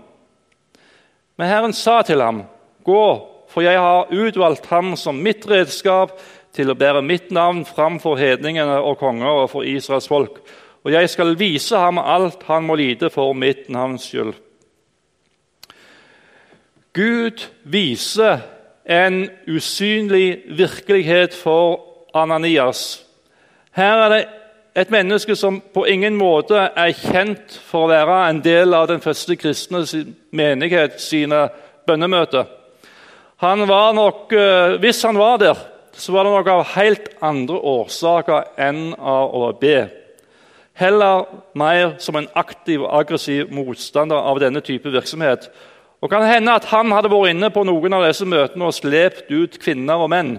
Men 1.37 1.49
Herren 1.49 1.73
sa 1.73 2.01
til 2.01 2.21
ham, 2.21 2.43
'Gå, 2.85 3.27
for 3.49 3.61
jeg 3.61 3.79
har 3.79 4.07
utvalgt 4.11 4.65
ham 4.65 4.95
som 4.95 5.15
mitt 5.15 5.49
redskap 5.49 6.19
til 6.53 6.69
å 6.69 6.77
bære 6.77 7.01
mitt 7.01 7.31
navn 7.31 7.65
framfor 7.65 8.15
hedningene 8.17 8.79
og 8.79 8.97
konger 8.97 9.43
og 9.43 9.49
for 9.49 9.61
Israels 9.63 10.07
folk.' 10.07 10.41
'Og 10.85 10.91
jeg 10.91 11.09
skal 11.09 11.35
vise 11.35 11.77
ham 11.77 11.97
alt 11.97 12.43
han 12.43 12.63
må 12.63 12.75
lide 12.75 13.09
for 13.09 13.33
mitt 13.33 13.69
navns 13.69 14.03
skyld.' 14.07 14.46
Gud 16.97 17.43
viser 17.63 18.39
en 18.89 19.27
usynlig 19.47 20.41
virkelighet 20.57 21.35
for 21.37 21.79
Ananias. 22.13 23.05
Her 23.71 24.01
er 24.01 24.09
det 24.09 24.25
et 24.77 24.89
menneske 24.89 25.35
som 25.35 25.59
på 25.73 25.83
ingen 25.85 26.17
måte 26.17 26.57
er 26.57 26.95
kjent 26.97 27.53
for 27.69 27.85
å 27.85 27.91
være 27.91 28.17
en 28.31 28.41
del 28.41 28.73
av 28.73 28.87
den 28.89 29.01
første 29.03 29.37
kristne 29.37 29.83
menighet 30.33 30.97
sine 31.01 31.47
bønnemøter. 31.85 32.45
Han 33.45 33.59
nok, 33.59 34.33
eh, 34.33 34.79
Hvis 34.79 35.03
han 35.03 35.17
var 35.17 35.37
der, 35.37 35.55
så 35.93 36.11
var 36.11 36.23
det 36.23 36.33
nok 36.33 36.47
av 36.47 36.65
helt 36.75 37.09
andre 37.21 37.55
årsaker 37.55 38.43
enn 38.57 38.95
av 38.99 39.35
å 39.35 39.59
be. 39.59 39.89
heller 40.73 41.25
mer 41.53 41.95
som 41.97 42.15
en 42.15 42.27
aktiv 42.35 42.81
og 42.81 42.99
aggressiv 42.99 43.51
motstander 43.51 44.15
av 44.15 44.39
denne 44.39 44.61
type 44.61 44.91
virksomhet. 44.91 45.49
Og 46.01 46.11
kan 46.11 46.25
hende 46.29 46.53
at 46.53 46.67
han 46.69 46.91
hadde 46.93 47.09
vært 47.09 47.33
inne 47.33 47.49
på 47.53 47.63
noen 47.65 47.95
av 47.97 48.05
disse 48.05 48.27
møtene 48.29 48.67
og 48.67 48.75
slept 48.75 49.31
ut 49.33 49.57
kvinner 49.61 50.03
og 50.03 50.11
menn 50.13 50.35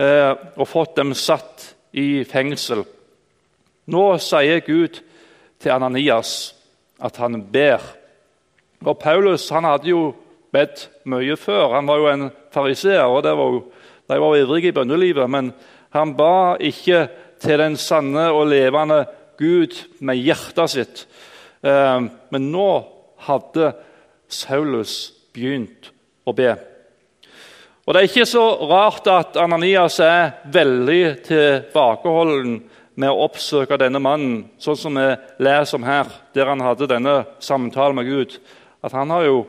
eh, 0.00 0.32
og 0.56 0.68
fått 0.68 0.96
dem 0.96 1.12
satt 1.12 1.74
i 1.92 2.22
fengsel. 2.28 2.86
Nå 3.90 4.04
sier 4.22 4.62
Gud 4.64 5.02
til 5.60 5.74
Ananias 5.74 6.54
at 7.00 7.18
han 7.20 7.42
ber. 7.52 7.82
Og 8.86 8.96
Paulus 9.00 9.48
han 9.52 9.68
hadde 9.68 9.90
jo 9.92 10.14
bedt 10.54 10.86
mye 11.08 11.36
før. 11.36 11.74
Han 11.76 11.88
var 11.88 12.00
jo 12.00 12.08
en 12.10 12.30
fariseer, 12.54 13.04
og 13.04 13.22
de 13.24 13.34
var, 13.36 13.58
de 14.08 14.20
var 14.24 14.36
ivrige 14.38 14.72
i 14.72 14.76
bønnelivet. 14.76 15.28
Men 15.30 15.52
han 15.94 16.14
ba 16.16 16.56
ikke 16.56 17.04
til 17.40 17.60
den 17.60 17.76
sanne 17.80 18.30
og 18.32 18.48
levende 18.50 19.04
Gud 19.40 19.76
med 20.04 20.20
hjertet 20.20 20.72
sitt. 20.72 21.04
Eh, 21.64 22.00
men 22.32 22.50
nå 22.52 22.70
hadde 23.26 23.72
Saulus 24.30 25.12
begynt 25.34 25.90
å 26.24 26.34
be. 26.36 26.54
Og 27.86 27.94
Det 27.94 28.00
er 28.00 28.08
ikke 28.10 28.28
så 28.28 28.44
rart 28.70 29.08
at 29.10 29.36
Ananias 29.40 29.98
er 30.04 30.36
veldig 30.52 31.04
tilbakeholden 31.26 32.60
med 33.00 33.10
å 33.10 33.24
oppsøke 33.24 33.78
denne 33.80 33.98
mannen, 34.02 34.44
sånn 34.60 34.78
som 34.78 34.98
vi 34.98 35.06
leser 35.42 35.78
om 35.78 35.86
her, 35.88 36.10
der 36.36 36.50
han 36.52 36.62
hadde 36.62 36.90
denne 36.90 37.16
samtalen 37.42 37.96
med 37.96 38.06
Gud. 38.06 38.36
At 38.84 38.94
han 38.94 39.10
har 39.10 39.24
jo 39.26 39.40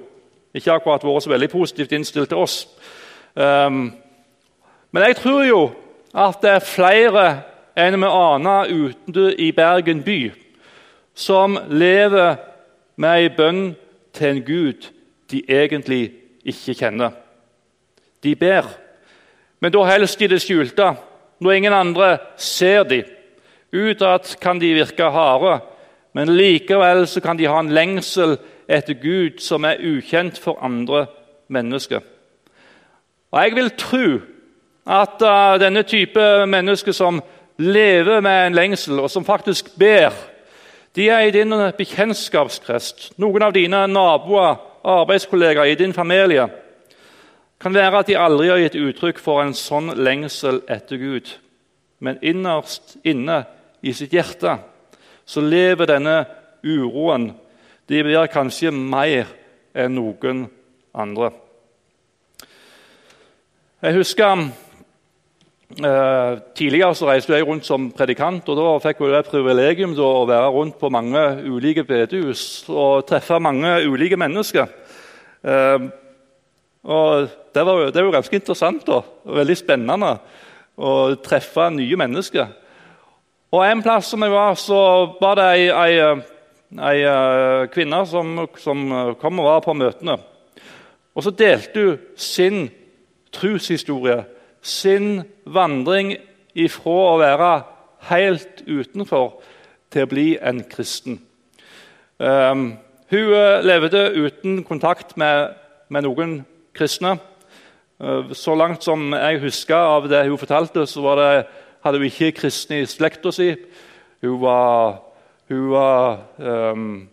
ikke 0.55 0.73
akkurat 0.73 1.05
vært 1.05 1.25
så 1.25 1.33
veldig 1.33 1.51
positivt 1.51 1.93
innstilt 1.95 2.31
til 2.31 2.41
oss. 2.41 2.65
Um, 3.35 3.91
men 4.91 5.07
jeg 5.07 5.19
tror 5.21 5.43
jo 5.45 5.61
at 6.11 6.41
det 6.43 6.55
er 6.55 6.65
flere 6.67 7.25
enn 7.79 7.99
vi 8.01 8.09
aner 8.09 8.71
ute 8.71 9.27
i 9.39 9.51
Bergen 9.55 10.01
by, 10.03 10.19
som 11.15 11.59
lever 11.69 12.39
med 12.99 13.21
ei 13.21 13.29
bønn 13.35 13.63
til 14.13 14.27
en 14.27 14.43
Gud 14.45 14.89
de 15.31 15.43
egentlig 15.49 16.11
ikke 16.45 16.73
kjenner. 16.73 17.11
De 18.23 18.35
ber, 18.35 18.67
men 19.59 19.71
da 19.71 19.83
helst 19.85 20.21
i 20.21 20.29
det 20.29 20.41
skjulte, 20.41 20.93
når 21.41 21.51
ingen 21.57 21.73
andre 21.73 22.17
ser 22.37 22.83
de. 22.83 23.03
Utad 23.73 24.35
kan 24.41 24.59
de 24.59 24.73
virke 24.73 25.09
harde, 25.13 25.59
men 26.13 26.33
likevel 26.35 27.05
kan 27.23 27.37
de 27.37 27.47
ha 27.47 27.59
en 27.59 27.71
lengsel 27.71 28.35
etter 28.67 28.97
Gud 28.99 29.39
som 29.39 29.65
er 29.65 29.79
ukjent 29.79 30.39
for 30.39 30.59
andre 30.61 31.05
mennesker. 31.47 32.01
Og 33.31 33.43
Jeg 33.43 33.55
vil 33.55 33.71
tro 33.77 34.19
at 34.87 35.21
uh, 35.21 35.59
denne 35.61 35.83
type 35.83 36.45
mennesker 36.45 36.91
som 36.91 37.21
lever 37.57 38.19
med 38.19 38.47
en 38.47 38.55
lengsel, 38.55 38.99
og 38.99 39.09
som 39.09 39.25
faktisk 39.25 39.77
ber, 39.79 40.11
de 40.95 41.09
er 41.09 41.27
i 41.27 41.31
din 41.31 41.53
bekjentskapskrets, 41.77 43.11
noen 43.21 43.45
av 43.45 43.53
dine 43.55 43.85
naboer, 43.87 44.57
arbeidskollegaer, 44.83 45.71
i 45.71 45.75
din 45.75 45.93
familie. 45.93 46.49
kan 47.59 47.73
være 47.73 47.99
at 47.99 48.07
de 48.07 48.17
aldri 48.17 48.47
har 48.49 48.57
gitt 48.57 48.75
uttrykk 48.75 49.19
for 49.21 49.43
en 49.43 49.53
sånn 49.53 49.93
lengsel 49.93 50.63
etter 50.67 50.97
Gud. 50.97 51.27
Men 51.99 52.17
innerst 52.21 52.95
inne 53.05 53.43
i 53.85 53.93
sitt 53.93 54.13
hjerte 54.13 54.57
så 55.25 55.41
lever 55.41 55.85
denne 55.85 56.25
uroen. 56.63 57.31
De 57.85 58.01
blir 58.03 58.25
kanskje 58.33 58.71
mer 58.71 59.29
enn 59.77 59.93
noen 59.93 60.47
andre. 60.93 61.29
Jeg 63.81 63.93
husker 63.93 64.47
tidligere 66.57 66.95
så 66.95 67.07
reiste 67.07 67.33
jeg 67.33 67.45
rundt 67.47 67.65
som 67.65 67.89
predikant, 67.95 68.47
og 68.49 68.57
da 68.57 68.71
fikk 68.83 69.01
jeg 69.03 69.13
det 69.13 69.29
privilegium 69.29 69.95
da, 69.95 70.05
å 70.05 70.27
være 70.29 70.51
rundt 70.53 70.77
på 70.79 70.89
mange 70.93 71.21
ulike 71.47 71.83
bedehus 71.87 72.63
og 72.69 73.05
treffe 73.09 73.39
mange 73.39 73.77
ulike 73.87 74.19
mennesker. 74.19 74.67
Eh, 75.41 75.85
og 76.81 77.29
det, 77.53 77.65
var, 77.65 77.91
det 77.93 78.03
var 78.03 78.17
ganske 78.17 78.39
interessant 78.39 78.83
da, 78.87 79.01
og 79.01 79.37
veldig 79.37 79.57
spennende 79.57 80.15
å 80.81 80.91
treffe 81.21 81.69
nye 81.73 81.99
mennesker. 81.99 82.57
Og 83.51 83.65
En 83.67 83.81
plass 83.83 84.11
som 84.13 84.23
jeg 84.23 84.31
var, 84.31 84.55
så 84.55 84.81
var 85.19 85.37
det 85.37 85.47
ei, 85.53 85.63
ei, 85.69 85.95
ei 86.79 86.99
eh, 87.03 87.69
kvinne 87.73 88.03
som, 88.07 88.45
som, 88.57 88.85
kom 89.19 89.41
og 89.43 89.49
var 89.49 89.65
på 89.65 89.75
møtene. 89.75 90.17
Og 91.11 91.25
så 91.25 91.33
delte 91.35 91.83
hun 91.83 92.05
sin 92.15 92.61
troshistorie 93.35 94.21
sin 94.61 95.23
vandring 95.45 96.15
ifra 96.53 96.97
å 97.13 97.19
være 97.21 97.51
helt 98.11 98.63
utenfor 98.67 99.41
til 99.91 100.05
å 100.05 100.11
bli 100.11 100.27
en 100.41 100.61
kristen. 100.69 101.19
Um, 102.21 102.75
hun 103.11 103.33
eh, 103.35 103.63
levde 103.65 104.05
uten 104.15 104.61
kontakt 104.63 105.17
med, 105.19 105.55
med 105.89 106.05
noen 106.05 106.35
kristne. 106.77 107.17
Uh, 108.01 108.31
så 108.37 108.55
langt 108.55 108.85
som 108.85 109.11
jeg 109.13 109.41
husker 109.41 109.75
av 109.97 110.07
det 110.09 110.23
hun 110.29 110.39
fortalte, 110.39 110.85
så 110.87 111.15
det, 111.19 111.31
hadde 111.81 111.97
hun 111.97 112.07
ikke 112.07 112.35
kristne 112.43 112.81
i 112.81 112.89
slekta 112.89 113.33
si. 113.33 113.55
Hun 114.21 114.37
var, 114.43 115.01
hun 115.49 115.71
var 115.73 116.21
um, 116.37 117.09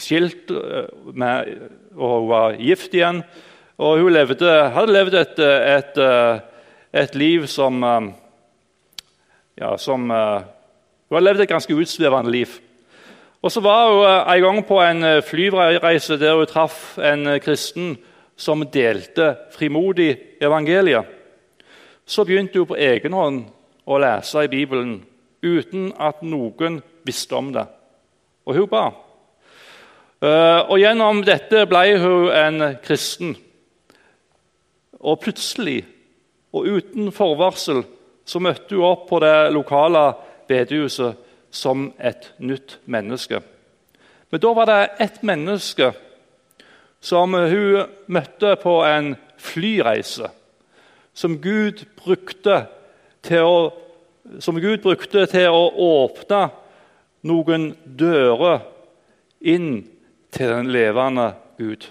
skilt 0.00 0.50
eh, 0.50 0.88
med, 1.12 1.50
og 1.94 2.14
hun 2.14 2.30
var 2.30 2.56
gift 2.56 2.96
igjen. 2.96 3.22
Og 3.80 4.00
hun 4.00 4.12
levde, 4.12 4.54
hadde 4.74 4.96
levd 4.96 5.18
et, 5.20 5.42
et, 5.44 6.00
et 6.00 6.49
et 6.92 7.14
liv 7.14 7.46
som, 7.46 7.84
eh, 7.84 8.00
ja, 9.56 9.76
som 9.76 10.10
eh, 10.10 10.42
Hun 11.08 11.16
har 11.16 11.20
levd 11.20 11.40
et 11.40 11.48
ganske 11.48 11.74
utsvevende 11.74 12.30
liv. 12.30 12.48
Og 13.42 13.52
Så 13.52 13.60
var 13.60 13.90
hun 13.90 14.04
eh, 14.06 14.36
en 14.36 14.42
gang 14.42 14.66
på 14.66 14.80
en 14.80 15.22
flyreise 15.22 16.18
der 16.18 16.36
hun 16.36 16.46
traff 16.46 16.98
en 16.98 17.40
kristen 17.40 17.98
som 18.36 18.62
delte 18.62 19.36
frimodig 19.52 20.18
evangeliet. 20.40 21.04
Så 22.06 22.24
begynte 22.24 22.58
hun 22.58 22.66
på 22.66 22.76
egen 22.76 23.12
hånd 23.12 23.44
å 23.86 23.98
lese 23.98 24.44
i 24.44 24.48
Bibelen 24.48 25.04
uten 25.42 25.92
at 25.98 26.22
noen 26.22 26.82
visste 27.04 27.36
om 27.36 27.52
det. 27.52 27.66
Og 28.46 28.54
hun 28.54 28.68
ba. 28.68 28.90
Og 30.68 30.78
Gjennom 30.78 31.22
dette 31.24 31.66
ble 31.66 31.98
hun 31.98 32.30
en 32.32 32.76
kristen. 32.82 33.36
Og 35.00 35.20
plutselig 35.20 35.84
og 36.52 36.66
uten 36.66 37.10
forvarsel 37.14 37.84
så 38.26 38.40
møtte 38.42 38.76
hun 38.76 38.86
opp 38.90 39.08
på 39.10 39.20
det 39.22 39.50
lokale 39.54 40.04
bedehuset 40.50 41.18
som 41.50 41.90
et 41.98 42.30
nytt 42.38 42.78
menneske. 42.90 43.40
Men 44.30 44.42
da 44.42 44.52
var 44.54 44.70
det 44.70 44.80
ett 45.02 45.22
menneske 45.26 45.90
som 47.00 47.34
hun 47.34 47.88
møtte 48.06 48.54
på 48.62 48.76
en 48.86 49.14
flyreise, 49.40 50.30
som 51.14 51.38
Gud 51.42 51.82
brukte 52.04 52.64
til 53.26 53.46
å, 53.46 53.70
brukte 54.82 55.26
til 55.30 55.48
å 55.50 55.64
åpne 55.86 56.42
noen 57.26 57.70
dører 57.84 58.62
inn 59.40 59.72
til 60.30 60.52
den 60.54 60.70
levende 60.72 61.32
Gud. 61.58 61.88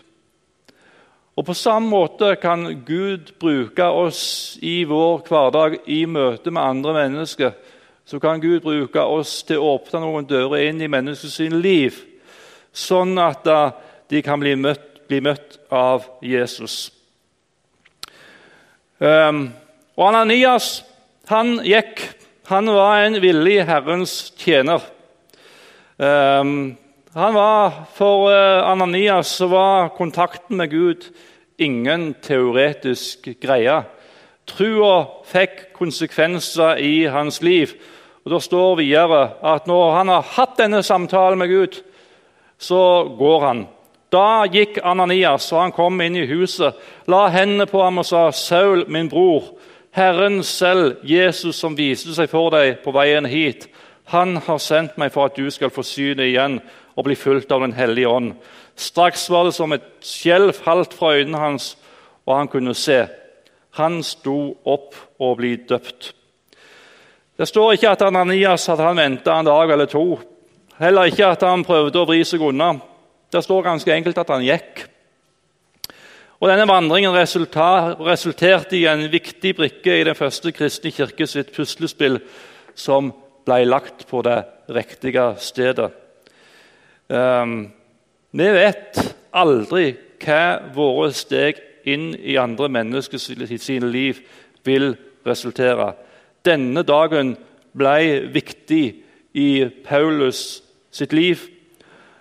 Og 1.40 1.46
På 1.46 1.54
samme 1.54 1.88
måte 1.88 2.34
kan 2.36 2.82
Gud 2.84 3.32
bruke 3.40 3.86
oss 3.88 4.58
i 4.62 4.84
vår 4.84 5.22
hverdag 5.24 5.78
i 5.88 6.02
møte 6.04 6.52
med 6.52 6.62
andre 6.62 6.94
mennesker. 6.94 7.54
Så 8.04 8.20
kan 8.20 8.42
Gud 8.44 8.60
bruke 8.66 9.00
oss 9.00 9.38
til 9.48 9.62
å 9.62 9.78
åpne 9.78 10.02
noen 10.04 10.28
dører 10.28 10.66
inn 10.68 10.82
i 10.84 10.90
menneskets 10.92 11.40
liv, 11.54 11.96
sånn 12.76 13.16
at 13.24 13.48
de 14.12 14.22
kan 14.26 14.42
bli 14.42 14.58
møtt, 14.60 15.06
bli 15.08 15.22
møtt 15.24 15.56
av 15.72 16.10
Jesus. 16.20 16.90
Um, 19.00 19.54
og 19.96 20.10
Ananias 20.10 20.82
han 21.32 21.62
gikk. 21.64 22.04
Han 22.52 22.68
var 22.68 23.06
en 23.06 23.16
villig 23.24 23.62
Herrens 23.70 24.34
tjener. 24.36 24.84
Um, 25.96 26.76
han 27.14 27.34
var, 27.34 27.72
For 27.94 28.30
Ananias 28.30 29.42
Ananias 29.42 29.42
var 29.42 29.90
kontakten 29.90 30.58
med 30.58 30.70
Gud 30.70 31.06
ingen 31.58 32.14
teoretisk 32.22 33.28
greie. 33.42 33.82
Trua 34.46 35.08
fikk 35.26 35.72
konsekvenser 35.74 36.78
i 36.78 37.08
hans 37.10 37.42
liv. 37.42 37.74
Og 38.26 38.32
Det 38.32 38.44
står 38.44 38.76
videre 38.76 39.32
at 39.42 39.68
når 39.68 39.92
han 39.96 40.08
har 40.08 40.28
hatt 40.36 40.58
denne 40.58 40.84
samtalen 40.84 41.40
med 41.40 41.50
Gud, 41.50 41.82
så 42.58 43.10
går 43.18 43.46
han. 43.46 43.68
Da 44.12 44.46
gikk 44.46 44.78
Ananias, 44.84 45.52
og 45.54 45.62
han 45.62 45.72
kom 45.72 46.02
inn 46.02 46.16
i 46.16 46.28
huset, 46.30 46.76
la 47.08 47.28
hendene 47.30 47.66
på 47.66 47.82
ham 47.84 47.98
og 47.98 48.06
sa, 48.06 48.32
'Saul, 48.32 48.86
min 48.88 49.10
bror, 49.10 49.44
Herren 49.92 50.44
selv, 50.44 50.98
Jesus 51.04 51.56
som 51.56 51.78
viste 51.78 52.14
seg 52.14 52.30
for 52.30 52.50
deg 52.50 52.84
på 52.84 52.92
veien 52.92 53.26
hit, 53.26 53.68
han 54.10 54.38
har 54.38 54.58
sendt 54.58 54.98
meg 54.98 55.12
for 55.14 55.30
at 55.30 55.38
du 55.38 55.50
skal 55.54 55.72
få 55.74 55.84
synet 55.86 56.26
igjen 56.32 56.60
og 56.98 57.06
bli 57.06 57.16
fulgt 57.16 57.52
av 57.52 57.62
Den 57.62 57.74
hellige 57.78 58.10
ånd.' 58.10 58.34
Straks 58.80 59.30
var 59.30 59.44
det 59.44 59.54
som 59.54 59.74
et 59.76 59.84
skjelv 60.02 60.54
falt 60.56 60.94
fra 60.94 61.12
øynene 61.20 61.38
hans, 61.38 61.78
og 62.26 62.38
han 62.38 62.48
kunne 62.48 62.74
se. 62.74 63.08
Han 63.76 64.04
sto 64.04 64.56
opp 64.66 64.96
og 65.20 65.38
ble 65.38 65.58
døpt. 65.68 66.14
Det 67.38 67.48
står 67.48 67.74
ikke 67.76 67.90
at 67.92 68.02
Ananias 68.02 68.66
hadde 68.72 68.84
han 68.84 68.98
venta 68.98 69.36
en 69.36 69.46
dag 69.46 69.72
eller 69.72 69.86
to. 69.86 70.20
Heller 70.80 71.12
ikke 71.12 71.28
at 71.28 71.44
han 71.44 71.66
prøvde 71.68 72.00
å 72.00 72.08
vri 72.08 72.24
seg 72.24 72.42
unna. 72.42 72.78
Det 73.32 73.44
står 73.44 73.68
ganske 73.68 73.94
enkelt 73.94 74.18
at 74.18 74.32
han 74.32 74.48
gikk. 74.48 74.86
Og 76.40 76.48
Denne 76.48 76.68
vandringen 76.68 77.12
resulterte 77.12 78.78
i 78.78 78.86
en 78.88 79.10
viktig 79.12 79.58
brikke 79.58 79.98
i 80.00 80.06
den 80.08 80.16
første 80.16 80.54
kristne 80.56 80.92
kirke 80.96 81.28
sitt 81.28 81.52
puslespill, 81.52 82.22
som 82.76 83.12
ble 83.46 83.64
lagt 83.66 84.08
på 84.10 84.22
det 84.26 84.44
riktige 84.70 85.32
stedet. 85.42 85.92
Um, 87.10 87.72
vi 88.32 88.48
vet 88.54 89.00
aldri 89.34 89.96
hva 90.22 90.72
våre 90.76 91.12
steg 91.16 91.62
inn 91.90 92.12
i 92.14 92.38
andre 92.38 92.70
menneskers 92.70 93.30
sine 93.62 93.90
liv 93.90 94.20
vil 94.68 94.94
resultere. 95.28 95.94
Denne 96.46 96.84
dagen 96.84 97.36
ble 97.78 98.28
viktig 98.34 98.84
i 99.34 99.50
Paulus 99.86 100.62
sitt 100.92 101.14
liv. 101.14 101.42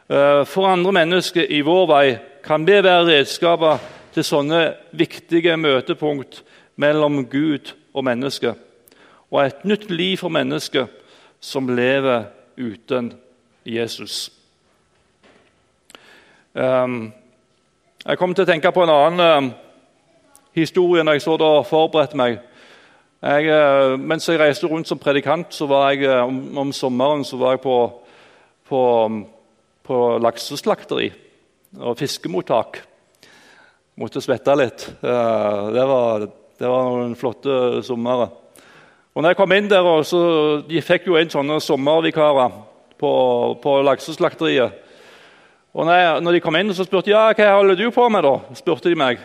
Eh, 0.09 0.45
for 0.45 0.69
andre 0.69 0.93
mennesker 0.93 1.47
i 1.51 1.61
vår 1.65 1.87
vei 1.91 2.07
kan 2.45 2.67
vi 2.67 2.79
være 2.81 3.07
redskaper 3.11 3.83
til 4.15 4.25
sånne 4.25 4.63
viktige 4.97 5.57
møtepunkt 5.61 6.43
mellom 6.77 7.25
Gud 7.29 7.75
og 7.93 8.05
menneske. 8.09 8.55
Og 9.31 9.43
et 9.45 9.65
nytt 9.69 9.91
liv 9.91 10.17
for 10.17 10.33
mennesker 10.33 10.89
som 11.41 11.69
lever 11.69 12.25
uten 12.57 13.13
Jesus. 13.65 14.31
Ehm, 16.55 17.13
jeg 18.05 18.19
kom 18.19 18.35
til 18.35 18.47
å 18.47 18.49
tenke 18.49 18.73
på 18.75 18.83
en 18.83 18.93
annen 18.93 19.25
ehm, 19.25 19.51
historie 20.57 21.05
når 21.05 21.19
jeg 21.19 21.27
så 21.27 21.37
det 21.39 21.47
og 21.47 21.67
forberedte 21.69 22.19
meg. 22.19 22.41
Jeg, 23.23 23.49
eh, 23.51 23.95
mens 23.99 24.29
jeg 24.29 24.39
reiste 24.39 24.67
rundt 24.71 24.89
som 24.89 24.99
predikant, 24.99 25.51
så 25.55 25.67
var 25.67 25.91
jeg 25.93 26.07
eh, 26.07 26.23
om, 26.23 26.43
om 26.59 26.73
sommeren 26.73 27.25
så 27.27 27.39
var 27.39 27.57
jeg 27.57 27.65
på, 27.65 27.79
på, 28.71 28.83
på 29.87 30.03
lakseslakteri 30.23 31.11
og 31.79 31.99
fiskemottak 31.99 32.81
måtte 33.99 34.23
svette 34.23 34.55
litt. 34.57 34.85
Det 35.03 35.87
var, 35.91 36.29
det 36.59 36.71
var 36.71 36.87
noen 36.87 37.17
flotte 37.19 37.83
somre. 37.85 38.29
Og 39.19 39.23
når 39.25 39.33
jeg 39.33 39.37
kom 39.41 39.53
inn 39.53 39.67
der, 39.67 39.87
så 40.07 40.19
De 40.63 40.79
fikk 40.79 41.09
jo 41.11 41.17
inn 41.19 41.31
sånne 41.31 41.57
sommervikarer 41.59 42.53
på, 43.03 43.11
på 43.59 43.73
lakseslakteriet. 43.83 44.77
Og 45.75 45.87
når, 45.87 45.95
jeg, 45.99 46.21
når, 46.23 46.37
de 46.37 46.43
kom 46.45 46.59
inn, 46.59 46.71
så 46.71 46.87
spurte 46.87 47.11
de 47.11 47.17
ja, 47.17 47.25
hva 47.35 47.57
holder 47.57 47.81
du 47.81 47.91
på 47.91 48.07
med. 48.15 48.23
da? 48.23 48.55
spurte 48.55 48.87
de 48.87 48.95
meg. 48.95 49.19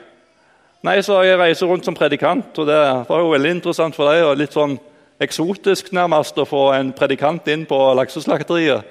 Nei, 0.82 0.97
så 1.06 1.21
Jeg 1.21 1.38
reiser 1.38 1.69
rundt 1.69 1.86
som 1.86 1.93
predikant, 1.93 2.58
og 2.58 2.67
det 2.67 2.82
var 3.06 3.21
jo 3.21 3.29
veldig 3.36 3.53
interessant 3.60 3.93
for 3.93 4.10
deg. 4.10 4.25
og 4.25 4.41
Litt 4.41 4.58
sånn 4.58 4.79
eksotisk 5.21 5.93
nærmest 5.93 6.41
å 6.41 6.49
få 6.49 6.71
en 6.73 6.89
predikant 6.97 7.47
inn 7.53 7.69
på 7.69 7.79
lakseslakteriet. 8.01 8.89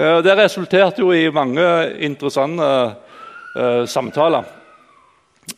Det 0.00 0.40
resulterte 0.40 1.04
jo 1.04 1.12
i 1.12 1.28
mange 1.28 1.68
interessante 2.00 2.74
uh, 2.88 3.84
samtaler. 3.84 4.48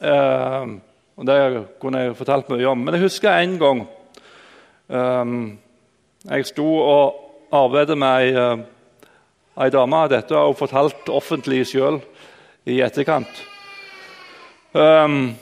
Uh, 0.03 0.75
og 1.15 1.27
Det 1.31 1.43
kunne 1.79 2.09
jeg 2.09 2.19
fortalt 2.19 2.51
mye 2.51 2.73
om. 2.75 2.89
Men 2.89 2.99
jeg 2.99 3.07
husker 3.07 3.39
en 3.39 3.61
gang 3.63 3.87
jeg 4.89 6.47
sto 6.47 6.67
og 6.77 7.15
arbeidet 7.55 7.97
med 7.99 8.27
ei, 8.27 8.59
ei 9.65 9.71
dame. 9.73 10.03
Dette 10.13 10.37
har 10.37 10.47
hun 10.51 10.59
fortalt 10.59 11.09
offentlig 11.09 11.63
sjøl 11.71 12.01
i 12.69 12.81
etterkant. 12.85 13.45
Um, 14.75 15.37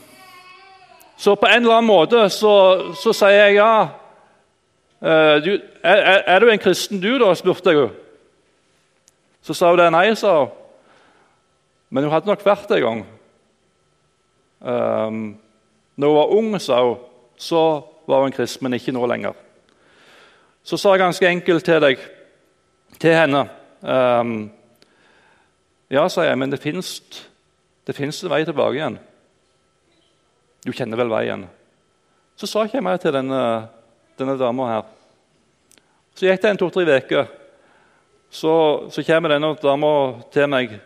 så 1.17 1.35
på 1.35 1.47
en 1.47 1.63
eller 1.63 1.79
annen 1.79 1.89
måte 1.89 2.27
så, 2.31 2.55
så 2.99 3.15
sier 3.17 3.47
jeg 3.47 3.59
ja. 3.61 3.75
Uh, 5.03 5.37
du, 5.43 5.53
er, 5.83 6.23
er, 6.27 6.39
du 6.39 6.51
en 6.51 6.63
kristen, 6.63 7.01
du, 7.01 7.15
da? 7.19 7.33
spurte 7.35 7.73
jeg 7.73 7.81
henne. 7.81 8.01
Så 9.43 9.57
sa 9.59 9.73
hun 9.73 9.81
det. 9.81 9.89
Nei, 9.95 10.13
sa 10.15 10.35
hun. 10.43 10.53
Men 11.91 12.07
hun 12.07 12.13
hadde 12.15 12.31
nok 12.31 12.45
vært 12.47 12.69
det 12.71 12.79
en 12.79 12.85
gang. 12.87 13.01
Um, 14.63 15.23
når 15.97 16.13
hun 16.13 16.19
var 16.19 16.37
ung, 16.37 16.53
sa 16.63 16.83
hun, 16.85 17.01
så 17.37 17.63
var 18.13 18.27
hun 18.27 18.35
kristen, 18.35 18.67
men 18.67 18.77
ikke 18.77 18.95
nå 18.95 19.07
lenger. 19.09 19.37
Så 20.63 20.79
sa 20.79 20.93
jeg 20.95 21.03
ganske 21.03 21.29
enkelt 21.29 21.65
til 21.67 21.81
deg, 21.83 22.03
til 23.03 23.17
henne 23.17 23.47
um, 23.81 24.35
Ja, 25.93 26.05
sa 26.09 26.25
jeg, 26.25 26.39
men 26.39 26.53
det 26.53 26.61
fins 26.63 27.25
en 27.89 28.31
vei 28.33 28.45
tilbake 28.47 28.79
igjen. 28.79 29.01
Du 30.63 30.71
kjenner 30.73 31.01
vel 31.01 31.11
veien? 31.11 31.43
Så 32.39 32.47
sa 32.49 32.63
ikke 32.65 32.79
jeg 32.79 32.87
mer 32.87 33.01
til 33.03 33.13
denne, 33.13 33.43
denne 34.21 34.39
dama 34.41 34.69
her. 34.71 34.87
Så 36.15 36.29
gikk 36.29 36.41
det 36.45 36.53
en 36.53 36.61
to-tre 36.61 36.97
uker. 37.03 37.27
Så, 38.33 38.55
så 38.95 39.05
kommer 39.05 39.35
denne 39.35 39.53
dama 39.61 39.93
til 40.33 40.49
meg, 40.49 40.79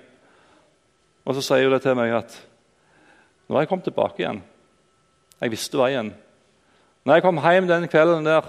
og 1.22 1.36
så 1.36 1.44
sier 1.44 1.68
hun 1.68 1.76
det 1.76 1.84
til 1.84 1.94
meg 1.98 2.16
at 2.16 2.34
nå 3.46 3.54
har 3.54 3.62
jeg 3.62 3.70
kommet 3.70 3.86
tilbake 3.86 4.22
igjen. 4.22 4.40
Jeg 5.38 5.52
visste 5.52 5.78
veien. 5.78 6.10
Når 7.06 7.14
jeg 7.14 7.22
kom 7.22 7.38
hjem 7.38 7.68
den 7.70 7.86
kvelden 7.86 8.26
der, 8.26 8.48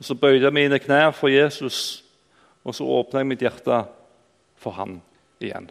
så 0.00 0.14
bøyde 0.16 0.46
jeg 0.46 0.54
mine 0.56 0.78
knær 0.80 1.10
for 1.12 1.28
Jesus, 1.28 2.02
og 2.64 2.72
så 2.74 2.86
åpna 2.88 3.20
jeg 3.20 3.28
mitt 3.28 3.42
hjerte 3.44 3.82
for 4.56 4.72
han 4.78 4.94
igjen. 5.36 5.68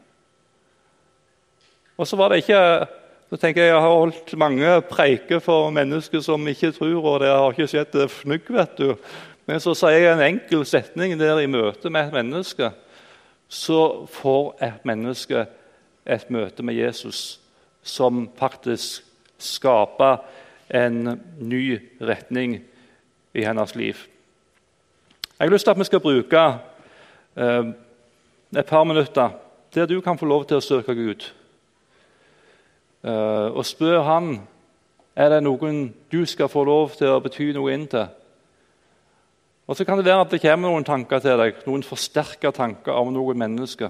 Og 1.97 2.05
så 2.05 2.19
var 2.19 2.29
det 2.29 2.43
ikke 2.43 2.61
så 3.27 3.35
tenker 3.35 3.65
Jeg 3.65 3.73
jeg 3.73 3.81
har 3.81 3.91
holdt 3.91 4.37
mange 4.39 4.81
preiker 4.87 5.41
for 5.43 5.71
mennesker 5.73 6.21
som 6.23 6.45
ikke 6.47 6.71
tror, 6.71 7.01
og 7.01 7.19
det 7.19 7.27
har 7.27 7.51
ikke 7.51 7.67
skjedd 7.67 7.97
fnugg. 8.13 8.45
vet 8.47 8.77
du. 8.77 8.93
Men 9.47 9.59
så 9.59 9.73
sier 9.75 9.97
jeg 9.97 10.13
en 10.13 10.23
enkel 10.23 10.63
setning 10.65 11.17
der 11.19 11.41
i 11.41 11.49
møte 11.49 11.89
med 11.89 12.07
et 12.07 12.13
menneske. 12.13 12.71
Så 13.49 14.05
får 14.05 14.55
et 14.61 14.85
menneske 14.85 15.47
et 16.05 16.29
møte 16.29 16.63
med 16.63 16.75
Jesus 16.75 17.39
som 17.83 18.29
faktisk 18.37 19.03
skaper 19.37 20.21
en 20.69 21.19
ny 21.39 21.79
retning 22.01 22.59
i 23.33 23.43
hennes 23.43 23.75
liv. 23.75 23.95
Jeg 25.39 25.45
har 25.45 25.53
lyst 25.53 25.65
til 25.65 25.71
at 25.71 25.79
vi 25.79 25.83
skal 25.83 25.99
bruke 25.99 26.43
eh, 27.37 27.65
et 28.57 28.65
par 28.65 28.83
minutter 28.83 29.29
der 29.75 29.85
du 29.85 30.01
kan 30.01 30.17
få 30.17 30.25
lov 30.25 30.45
til 30.45 30.57
å 30.57 30.63
søke 30.63 30.95
Gud. 30.95 31.27
Eh, 33.03 33.47
og 33.53 33.65
spør 33.65 34.01
Han 34.01 34.41
er 35.15 35.29
det 35.29 35.43
noen 35.43 35.93
du 36.11 36.25
skal 36.25 36.49
få 36.49 36.63
lov 36.63 36.97
til 36.97 37.13
å 37.13 37.21
bety 37.21 37.51
noe 37.53 37.73
inn 37.73 37.87
til. 37.87 38.07
Og 39.67 39.75
Så 39.75 39.85
kan 39.85 39.97
det 39.97 40.05
være 40.05 40.21
at 40.21 40.31
det 40.31 40.41
kommer 40.41 40.71
noen 40.71 40.83
tanker 40.83 41.19
til 41.19 41.37
deg, 41.37 41.63
noen 41.67 41.83
forsterka 41.83 42.51
tanker 42.51 42.95
om 42.95 43.13
noen 43.13 43.37
mennesker. 43.37 43.89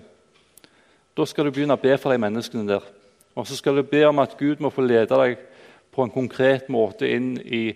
Da 1.18 1.26
skal 1.26 1.46
du 1.46 1.52
begynne 1.52 1.78
å 1.78 1.82
be 1.82 1.98
for 1.98 2.12
de 2.12 2.18
menneskene 2.22 2.68
der. 2.68 2.84
Og 3.36 3.48
så 3.48 3.56
skal 3.56 3.78
du 3.78 3.84
be 3.84 4.02
om 4.08 4.20
at 4.20 4.38
Gud 4.38 4.60
må 4.60 4.70
få 4.74 4.82
lede 4.82 5.14
deg 5.14 5.38
på 5.98 6.06
en 6.06 6.14
konkret 6.14 6.70
måte 6.70 7.10
inn 7.10 7.34
i 7.42 7.72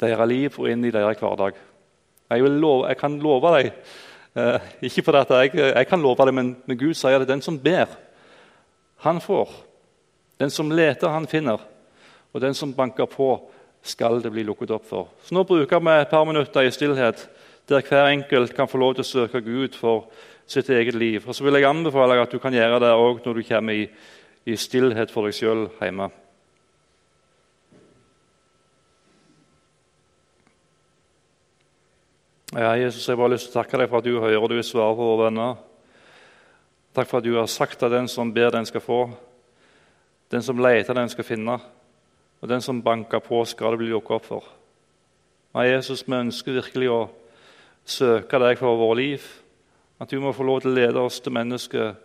deres 0.00 0.28
liv 0.30 0.58
og 0.60 0.70
inn 0.70 0.86
i 0.86 0.92
deres 0.94 1.18
hverdag. 1.18 1.58
Jeg, 2.30 2.42
love, 2.48 2.86
jeg 2.88 2.98
kan 2.98 3.18
love 3.20 3.50
deg 3.52 3.66
eh, 3.68 4.70
Ikke 4.88 5.04
fordi 5.04 5.36
jeg, 5.36 5.50
jeg, 5.60 5.86
kan 5.86 6.02
love 6.02 6.24
deg, 6.24 6.34
men, 6.34 6.54
men 6.66 6.78
Gud 6.78 6.94
sier 6.96 7.20
det. 7.20 7.28
Den 7.28 7.42
som 7.44 7.58
ber, 7.60 7.92
han 9.04 9.20
får. 9.20 9.52
Den 10.40 10.50
som 10.50 10.72
leter, 10.72 11.12
han 11.12 11.28
finner. 11.30 11.60
Og 12.32 12.42
den 12.42 12.56
som 12.56 12.72
banker 12.74 13.06
på, 13.10 13.36
skal 13.84 14.22
det 14.24 14.32
bli 14.32 14.46
lukket 14.46 14.72
opp 14.72 14.86
for. 14.88 15.10
Så 15.22 15.36
Nå 15.36 15.44
bruker 15.44 15.82
vi 15.84 15.98
et 15.98 16.10
par 16.10 16.24
minutter 16.24 16.64
i 16.64 16.72
stillhet, 16.72 17.28
der 17.68 17.84
hver 17.84 18.08
enkelt 18.08 18.54
kan 18.56 18.68
få 18.70 18.80
lov 18.80 18.96
til 18.96 19.04
å 19.04 19.10
søke 19.12 19.44
Gud 19.44 19.76
for 19.76 20.08
sitt 20.48 20.70
eget 20.72 20.96
liv. 20.96 21.26
Og 21.28 21.36
så 21.36 21.44
vil 21.44 21.58
jeg 21.58 21.68
anbefale 21.68 22.16
deg 22.16 22.24
at 22.24 22.32
du 22.32 22.40
kan 22.40 22.56
gjøre 22.56 22.80
det 22.80 22.96
òg 22.96 23.20
når 23.24 23.40
du 23.40 23.48
kommer 23.48 23.84
i 23.84 23.88
i 24.44 24.56
stillhet 24.60 25.12
for 25.12 25.24
deg 25.24 25.36
sjøl 25.36 25.66
hjemme. 25.80 26.10
Ja, 32.56 32.76
Jesus, 32.76 33.08
Jeg 33.08 33.16
har 33.16 33.18
bare 33.18 33.32
lyst 33.32 33.48
til 33.48 33.56
å 33.56 33.62
takke 33.64 33.78
deg 33.80 33.88
for 33.90 33.98
at 33.98 34.04
du 34.06 34.12
hører 34.14 34.38
og 34.38 34.52
du 34.52 34.60
svarer 34.62 34.94
på 34.94 35.06
våre 35.08 35.24
venner. 35.26 35.56
Takk 36.94 37.08
for 37.10 37.18
at 37.18 37.26
du 37.26 37.32
har 37.34 37.48
sagt 37.50 37.82
at 37.82 37.90
den 37.90 38.06
som 38.06 38.30
ber, 38.30 38.52
den 38.54 38.68
skal 38.68 38.84
få. 38.84 38.98
Den 40.30 40.42
som 40.46 40.62
leter, 40.62 40.94
den 40.94 41.10
skal 41.10 41.26
finne. 41.26 41.56
Og 42.38 42.48
den 42.48 42.62
som 42.62 42.78
banker 42.78 43.18
på, 43.18 43.42
skal 43.42 43.74
det 43.74 43.80
bli 43.82 43.90
lukket 43.90 44.14
opp 44.14 44.28
for. 44.28 44.46
Ja, 45.50 45.66
Jesus, 45.66 46.06
vi 46.06 46.14
ønsker 46.14 46.60
virkelig 46.60 46.92
å 46.94 47.00
søke 47.82 48.38
deg 48.38 48.62
for 48.62 48.78
vårt 48.78 49.00
liv. 49.02 49.26
At 49.98 50.14
du 50.14 50.20
må 50.22 50.30
få 50.30 50.46
lov 50.46 50.62
til 50.62 50.70
å 50.70 50.78
lede 50.78 51.02
oss 51.02 51.18
til 51.18 51.34
mennesker 51.34 51.96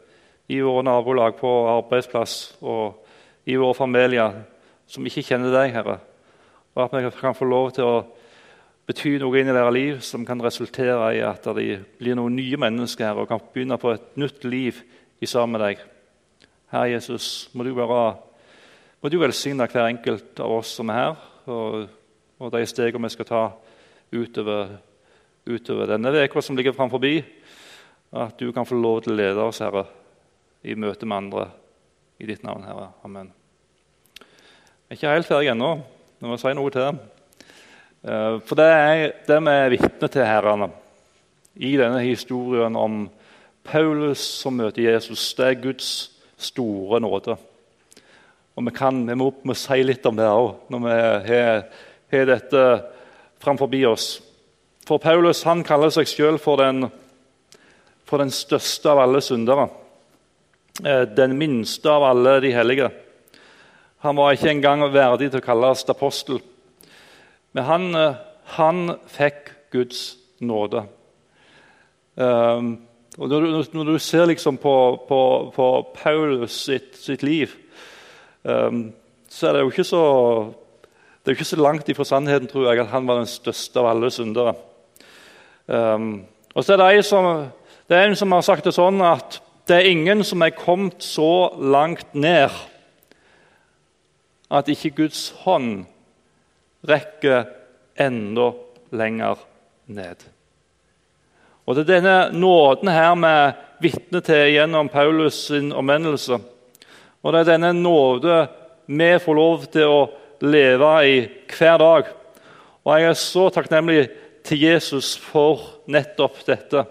i 0.49 0.63
våre 0.65 0.81
nabolag, 0.89 1.37
på 1.37 1.51
arbeidsplass 1.77 2.55
og 2.65 3.05
i 3.45 3.53
våre 3.53 3.77
familier 3.77 4.41
som 4.89 5.05
ikke 5.05 5.27
kjenner 5.29 5.53
deg, 5.53 5.77
Herre. 5.77 5.99
Og 6.73 6.87
at 6.87 6.97
vi 6.97 7.19
kan 7.21 7.37
få 7.37 7.45
lov 7.45 7.75
til 7.77 7.85
å 7.85 8.07
bety 8.89 9.19
noe 9.21 9.37
inn 9.37 9.51
i 9.51 9.53
deres 9.53 9.75
liv 9.75 10.01
som 10.01 10.25
kan 10.25 10.41
resultere 10.41 11.11
i 11.13 11.21
at 11.21 11.45
de 11.55 11.77
blir 11.99 12.17
noen 12.17 12.33
nye 12.39 12.57
mennesker 12.57 13.05
her, 13.05 13.21
og 13.21 13.29
kan 13.29 13.41
begynne 13.53 13.77
på 13.77 13.93
et 13.93 14.17
nytt 14.17 14.47
liv 14.49 14.81
i 15.21 15.29
sammen 15.29 15.59
med 15.59 15.65
deg. 15.67 15.83
Herre 16.73 16.95
Jesus, 16.95 17.49
må 17.53 17.65
du, 17.65 17.73
bare, 17.77 18.17
må 19.01 19.11
du 19.13 19.19
velsigne 19.21 19.67
hver 19.69 19.91
enkelt 19.91 20.41
av 20.41 20.57
oss 20.57 20.73
som 20.79 20.89
er 20.89 21.03
her, 21.03 21.25
og, 21.49 21.89
og 22.41 22.53
de 22.53 22.65
stegene 22.69 23.05
vi 23.05 23.13
skal 23.13 23.29
ta 23.29 23.43
utover 24.09 24.79
utover 25.49 25.89
denne 25.89 26.11
uka 26.13 26.41
som 26.41 26.57
ligger 26.57 26.73
framfor. 26.73 27.05
At 28.11 28.39
du 28.39 28.51
kan 28.51 28.65
få 28.65 28.75
lov 28.75 29.03
til 29.03 29.13
å 29.13 29.19
lede 29.19 29.43
oss, 29.43 29.61
Herre, 29.61 29.85
i 30.65 30.73
møte 30.73 31.05
med 31.05 31.17
andre. 31.17 31.45
I 32.19 32.25
ditt 32.25 32.43
navn, 32.43 32.65
Herre. 32.65 32.89
Amen. 33.05 33.29
Jeg 34.89 34.89
er 34.89 34.97
ikke 34.97 35.13
helt 35.13 35.29
ferdig 35.29 35.51
ennå. 35.53 35.69
Jeg 36.19 36.29
må 36.29 36.37
si 36.41 36.53
noe 36.57 36.73
til. 36.73 36.97
Eh, 37.99 38.39
for 38.47 38.55
det 38.55 38.67
er 38.69 39.01
det 39.27 39.39
vi 39.43 39.55
er 39.55 39.73
vitne 39.73 40.07
til, 40.07 40.23
herrene, 40.23 40.69
i 41.59 41.73
denne 41.79 41.99
historien 42.05 42.75
om 42.79 43.01
Paulus 43.67 44.21
som 44.39 44.55
møter 44.55 44.85
Jesus. 44.85 45.33
Det 45.35 45.45
er 45.45 45.61
Guds 45.63 45.89
store 46.39 47.01
nåde. 47.03 47.35
Og 48.55 48.65
vi, 48.65 48.71
kan, 48.75 49.03
vi 49.07 49.15
må, 49.19 49.29
må 49.43 49.55
si 49.55 49.81
litt 49.83 50.05
om 50.07 50.15
det 50.15 50.27
òg 50.27 50.71
når 50.71 50.85
vi 50.85 50.95
har, 51.27 52.25
dette 52.27 52.63
framfor 53.43 53.75
oss. 53.87 54.07
For 54.87 54.97
Paulus 54.97 55.43
han 55.45 55.61
kaller 55.63 55.91
seg 55.93 56.07
sjøl 56.09 56.39
for, 56.41 56.63
for, 58.07 58.23
den 58.23 58.31
største 58.33 58.89
av 58.89 59.03
alle 59.03 59.21
syndere. 59.21 59.67
Eh, 60.83 61.03
den 61.03 61.35
minste 61.37 61.91
av 61.91 62.07
alle 62.07 62.39
de 62.43 62.55
hellige. 62.55 62.89
Han 64.07 64.15
var 64.15 64.33
ikke 64.33 64.55
engang 64.55 64.87
verdig 64.91 65.29
til 65.29 65.43
å 65.43 65.45
kalles 65.45 65.85
apostel. 65.91 66.39
Men 67.53 67.63
han, 67.63 67.95
eh, 67.95 68.19
han 68.57 68.95
fikk 69.07 69.53
Guds 69.71 70.17
nåde. 70.39 70.85
Um, 72.15 72.81
og 73.17 73.29
når 73.29 73.41
du, 73.41 73.63
når 73.73 73.83
du 73.83 73.99
ser 73.99 74.25
liksom 74.25 74.57
på, 74.57 74.75
på, 75.07 75.19
på 75.55 75.67
Paulus 75.95 76.51
sitt, 76.51 76.97
sitt 76.99 77.23
liv 77.23 77.53
um, 78.43 78.89
så 79.29 79.47
er 79.47 79.53
det 79.55 79.61
jo 79.61 79.71
ikke 79.71 79.85
så 79.87 80.03
ikke 81.29 81.45
så 81.45 81.59
langt 81.59 81.89
ifra 81.89 82.03
sannheten 82.03 82.47
tror 82.49 82.69
jeg, 82.69 82.79
at 82.81 82.87
han 82.93 83.07
var 83.07 83.19
den 83.19 83.29
største 83.29 83.79
av 83.79 83.89
alle 83.91 84.09
syndere. 84.11 84.55
Um, 85.67 86.25
og 86.55 86.63
så 86.63 86.73
er 86.73 86.81
det, 86.81 86.87
en 86.95 87.03
som, 87.03 87.27
det 87.89 87.97
er 87.97 88.07
en 88.07 88.15
som 88.15 88.31
har 88.31 88.41
sagt 88.41 88.65
det 88.65 88.73
sånn 88.73 89.01
at 89.05 89.37
det 89.69 89.77
er 89.77 89.91
ingen 89.91 90.23
som 90.25 90.41
er 90.41 90.55
kommet 90.57 91.03
så 91.05 91.51
langt 91.61 92.15
ned 92.17 92.49
at 94.49 94.71
ikke 94.71 94.95
Guds 95.03 95.27
hånd 95.43 95.85
rekker 96.87 97.47
enda 97.99 98.51
lenger 98.95 99.39
ned. 99.85 100.23
Og 101.67 101.75
Det 101.75 101.83
er 101.83 101.99
denne 101.99 102.31
nåden 102.33 102.89
her 102.89 103.15
vi 103.15 103.89
vitner 103.89 104.23
til 104.25 104.53
gjennom 104.55 104.89
Paulus' 104.89 105.47
sin 105.47 105.71
omvendelse. 105.71 106.39
Og 107.23 107.33
det 107.33 107.39
er 107.41 107.51
denne 107.51 107.73
nåde 107.73 108.47
vi 108.87 109.11
får 109.21 109.35
lov 109.35 109.65
til 109.69 109.85
å 109.85 109.99
leve 110.41 110.93
i 111.05 111.19
hver 111.51 111.77
dag. 111.77 112.09
Og 112.85 112.95
jeg 112.95 113.09
er 113.09 113.19
så 113.21 113.49
takknemlig 113.53 114.07
til 114.43 114.63
Jesus 114.63 115.13
for 115.17 115.61
nettopp 115.85 116.41
dette. 116.47 116.85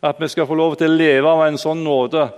At 0.00 0.20
vi 0.20 0.28
skal 0.28 0.46
få 0.48 0.56
lov 0.56 0.78
til 0.78 0.88
å 0.88 0.96
leve 0.96 1.28
av 1.28 1.44
en 1.44 1.58
sånn 1.60 1.84
nåde 1.84 2.28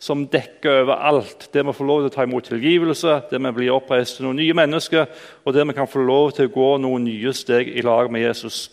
som 0.00 0.24
dekker 0.32 0.82
over 0.82 1.02
alt. 1.10 1.48
Der 1.52 1.66
vi 1.68 1.74
får 1.76 1.86
lov 1.86 2.00
til 2.00 2.08
å 2.08 2.14
ta 2.14 2.24
imot 2.24 2.46
tilgivelse, 2.48 3.16
der 3.30 3.42
vi 3.44 3.52
blir 3.58 3.74
oppreist 3.74 4.16
til 4.16 4.26
noen 4.26 4.40
nye 4.40 4.56
mennesker, 4.56 5.10
og 5.44 5.54
der 5.54 5.68
vi 5.68 5.76
kan 5.76 5.90
få 5.90 6.00
lov 6.08 6.32
til 6.36 6.48
å 6.48 6.54
gå 6.54 6.70
noen 6.80 7.04
nye 7.04 7.34
steg 7.36 7.68
i 7.68 7.84
lag 7.84 8.08
med 8.12 8.24
Jesus. 8.24 8.70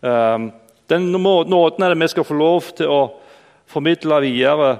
Um, 0.00 0.52
den 0.86 1.10
nåden 1.10 1.82
er 1.82 1.94
det 1.94 1.98
vi 1.98 2.08
skal 2.14 2.28
få 2.28 2.36
lov 2.38 2.70
til 2.78 2.92
å 2.94 3.00
formidle 3.66 4.20
videre 4.22 4.70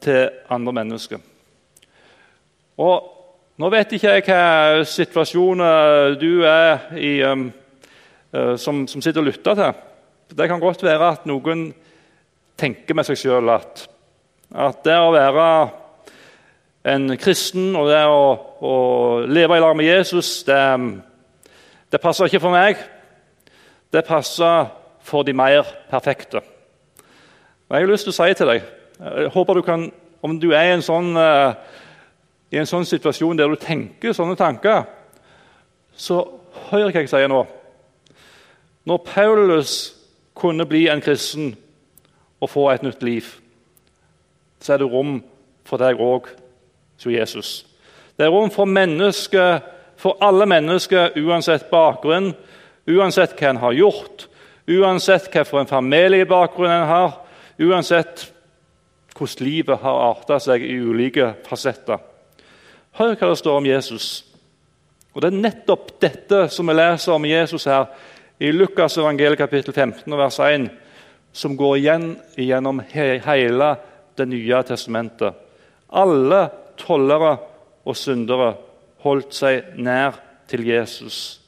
til 0.00 0.30
andre 0.54 0.78
mennesker. 0.78 1.20
Og 2.78 3.12
Nå 3.56 3.70
vet 3.72 3.94
ikke 3.96 4.10
jeg 4.12 4.24
hva 4.26 4.82
situasjonen 4.84 6.18
du 6.20 6.42
er 6.44 6.90
i, 7.00 7.12
um, 7.24 7.46
uh, 8.36 8.52
som, 8.60 8.82
som, 8.84 9.00
sitter 9.00 9.22
og 9.22 9.30
lytter 9.30 9.56
til. 9.56 9.78
Det 10.36 10.48
kan 10.50 10.60
godt 10.60 10.84
være 10.84 11.08
at 11.14 11.24
noen 11.24 11.70
tenker 12.60 12.98
med 12.98 13.08
seg 13.08 13.16
sjøl 13.16 13.48
at, 13.54 13.86
at, 14.56 14.80
det 14.84 14.96
å 14.96 15.12
være 15.12 15.46
en 16.86 17.10
kristen 17.20 17.74
og 17.76 17.90
det 17.90 18.02
å, 18.08 18.22
å 18.64 18.74
leve 19.28 19.58
i 19.58 19.62
lag 19.62 19.76
med 19.76 19.88
Jesus, 19.88 20.40
det, 20.48 20.60
det 21.92 22.00
passer 22.00 22.30
ikke 22.30 22.40
for 22.42 22.54
meg. 22.54 22.80
Det 23.92 24.04
passer 24.06 24.70
for 25.06 25.26
de 25.26 25.34
mer 25.36 25.68
perfekte. 25.90 26.40
Og 27.66 27.76
Jeg 27.76 27.84
har 27.84 27.92
lyst 27.92 28.08
til 28.08 28.14
å 28.14 28.18
si 28.20 28.38
til 28.38 28.54
deg 28.54 28.72
jeg 28.96 29.28
håper 29.34 29.58
du 29.58 29.60
kan, 29.60 29.82
Om 30.24 30.38
du 30.40 30.54
er 30.56 30.70
i 30.70 30.72
en 30.72 30.82
sånn 30.82 31.10
uh, 31.20 31.52
i 32.50 32.58
en 32.60 32.68
sånn 32.68 32.86
situasjon 32.86 33.38
der 33.38 33.50
du 33.50 33.58
tenker 33.60 34.14
sånne 34.14 34.36
tanker, 34.38 34.86
så 35.96 36.22
hør 36.70 36.90
hva 36.90 37.02
jeg 37.02 37.10
sier 37.10 37.30
nå. 37.30 37.42
Når 38.86 39.02
Paulus 39.06 39.72
kunne 40.36 40.66
bli 40.68 40.86
en 40.92 41.02
kristen 41.02 41.54
og 42.40 42.52
få 42.52 42.68
et 42.70 42.84
nytt 42.86 43.02
liv, 43.02 43.28
så 44.60 44.74
er 44.74 44.82
det 44.82 44.90
rom 44.90 45.18
for 45.66 45.80
deg 45.82 46.00
òg, 46.00 46.28
som 46.96 47.12
Jesus. 47.12 47.66
Det 48.16 48.26
er 48.26 48.32
rom 48.32 48.50
for 48.50 48.68
mennesker, 48.68 49.60
for 49.96 50.16
alle 50.24 50.46
mennesker, 50.48 51.16
uansett 51.20 51.68
bakgrunn, 51.70 52.32
uansett 52.86 53.36
hva 53.36 53.50
en 53.50 53.60
har 53.60 53.76
gjort, 53.76 54.26
uansett 54.66 55.28
hvilken 55.32 55.68
familiebakgrunn 55.70 56.72
en 56.72 56.88
har, 56.90 57.18
uansett 57.58 58.26
hvordan 59.16 59.46
livet 59.46 59.80
har 59.80 60.02
arta 60.10 60.38
seg 60.42 60.64
i 60.64 60.76
ulike 60.76 61.32
fasetter. 61.46 62.00
Hør 62.96 63.14
hva 63.16 63.30
det 63.32 63.40
står 63.40 63.60
om 63.60 63.68
Jesus. 63.68 64.08
Og 65.14 65.22
Det 65.22 65.30
er 65.32 65.40
nettopp 65.40 65.94
dette 66.00 66.46
som 66.52 66.68
vi 66.68 66.76
leser 66.76 67.12
om 67.12 67.24
Jesus 67.24 67.64
her 67.64 67.86
i 68.40 68.50
Lukas 68.52 68.98
evangeliet 69.00 69.40
kapittel 69.40 69.72
15 69.72 70.12
vers 70.12 70.38
1, 70.44 70.66
som 71.32 71.56
går 71.56 71.76
igjen 71.76 72.04
gjennom 72.36 72.82
hele 72.92 73.70
Det 74.16 74.24
nye 74.28 74.62
testamentet. 74.64 75.34
Alle 75.92 76.46
tollere 76.80 77.36
og 77.86 77.96
syndere 77.98 78.54
holdt 79.04 79.36
seg 79.36 79.76
nær 79.78 80.16
til 80.50 80.64
Jesus 80.66 81.38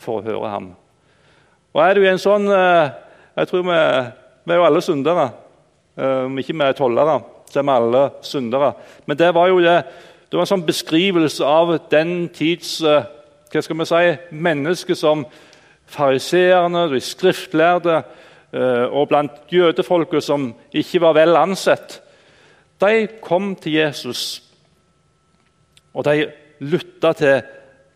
for 0.00 0.20
å 0.20 0.24
høre 0.24 0.50
ham. 0.52 0.72
Og 1.74 1.82
er 1.82 1.96
du 1.96 2.04
i 2.04 2.10
en 2.10 2.22
sånn 2.22 2.46
eh, 2.54 2.92
Jeg 3.34 3.50
tror 3.50 3.64
vi, 3.66 3.78
vi 4.46 4.54
er 4.54 4.60
jo 4.60 4.66
alle 4.68 4.82
syndere. 4.84 5.28
Eh, 5.98 6.20
om 6.28 6.36
ikke 6.38 6.54
vi 6.54 6.66
er 6.66 6.76
tollere, 6.78 7.18
så 7.50 7.60
er 7.60 7.66
vi 7.66 7.74
alle 7.74 8.02
syndere. 8.22 8.72
Men 9.06 9.18
det 9.20 9.32
var 9.34 9.50
jo 9.50 9.62
det 9.64 9.78
det 10.24 10.38
var 10.38 10.48
en 10.48 10.50
sånn 10.50 10.66
beskrivelse 10.66 11.46
av 11.46 11.68
den 11.92 12.24
tids 12.34 12.80
eh, 12.82 13.04
hva 13.52 13.60
skal 13.62 13.78
vi 13.78 13.84
si, 13.86 14.14
mennesker 14.34 14.98
som 14.98 15.20
fariseerne, 15.94 16.88
de 16.90 16.98
skriftlærde 17.04 18.00
og 18.54 19.08
blant 19.10 19.50
jødefolket 19.50 20.22
som 20.22 20.48
ikke 20.74 21.00
var 21.02 21.14
vel 21.16 21.38
ansett. 21.38 21.96
De 22.80 23.08
kom 23.22 23.54
til 23.56 23.78
Jesus, 23.78 24.42
og 25.94 26.04
de 26.04 26.30
lytta 26.60 27.12
til 27.18 27.36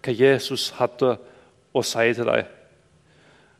hva 0.04 0.14
Jesus 0.14 0.70
hadde 0.78 1.16
å 1.74 1.82
si 1.84 2.12
til 2.14 2.30
dem. 2.30 2.54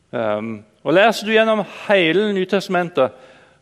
Um, 0.09 0.53
og 0.83 0.95
Leser 0.95 1.27
du 1.27 1.35
gjennom 1.35 1.65
hele 1.87 2.31
Nytestamentet, 2.33 3.11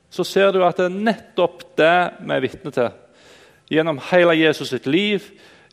så 0.09 0.23
ser 0.23 0.53
du 0.55 0.61
at 0.63 0.77
det 0.79 0.85
er 0.87 1.01
nettopp 1.09 1.65
det 1.75 1.95
vi 2.21 2.35
er 2.35 2.43
vitne 2.45 2.71
til 2.71 2.93
gjennom 3.67 3.99
hele 4.11 4.35
Jesus 4.37 4.69
sitt 4.71 4.87
liv, 4.87 5.23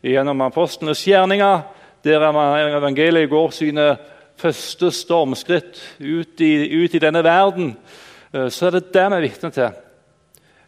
gjennom 0.03 0.41
apostlenes 0.41 1.03
gjerninger, 1.07 1.61
der 2.03 2.25
evangeliet 2.75 3.29
går 3.29 3.53
sine 3.55 3.85
første 4.37 4.91
stormskritt 4.91 5.79
ut 5.99 6.41
i, 6.43 6.83
ut 6.83 6.95
i 6.95 7.01
denne 7.01 7.23
verden, 7.23 7.71
eh, 8.33 8.49
så 8.51 8.67
er 8.67 8.75
det 8.75 8.91
det 8.93 9.05
vi 9.07 9.15
er 9.15 9.23
vitne 9.23 9.51
til. 9.55 9.77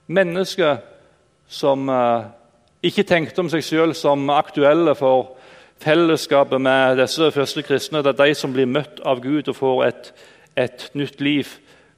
Mennesker 0.08 0.78
som 1.48 1.90
uh, 1.90 2.28
ikke 2.84 3.06
tenkte 3.08 3.42
om 3.42 3.50
seg 3.52 3.64
selv 3.66 3.96
som 3.98 4.30
aktuelle 4.30 4.96
for 4.96 5.34
fellesskapet 5.84 6.62
med 6.62 6.98
disse 7.02 7.32
første 7.32 7.64
kristne. 7.64 8.04
Det 8.04 8.14
er 8.14 8.26
de 8.26 8.36
som 8.36 8.54
blir 8.54 8.70
møtt 8.70 9.02
av 9.06 9.22
Gud 9.24 9.48
og 9.48 9.56
får 9.56 9.84
et, 9.88 10.12
et 10.58 10.90
nytt 10.94 11.22
liv. 11.22 11.52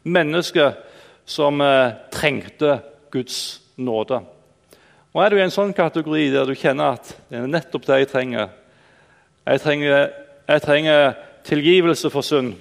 Mennesker 0.04 0.78
som 1.30 1.62
uh, 1.62 1.96
trengte 2.14 2.80
Guds 3.12 3.62
nåde. 3.78 4.22
Og 5.14 5.24
Er 5.26 5.30
du 5.30 5.40
i 5.40 5.44
en 5.44 5.54
sånn 5.54 5.74
kategori 5.74 6.28
der 6.34 6.46
du 6.46 6.54
kjenner 6.54 7.00
at 7.00 7.16
det 7.30 7.40
er 7.40 7.50
nettopp 7.50 7.88
det 7.88 8.04
jeg 8.04 8.10
trenger 8.12 8.50
Jeg 9.50 9.62
trenger, 9.64 10.10
jeg 10.48 10.62
trenger 10.62 11.14
tilgivelse 11.44 12.10
for 12.14 12.22
synd. 12.22 12.54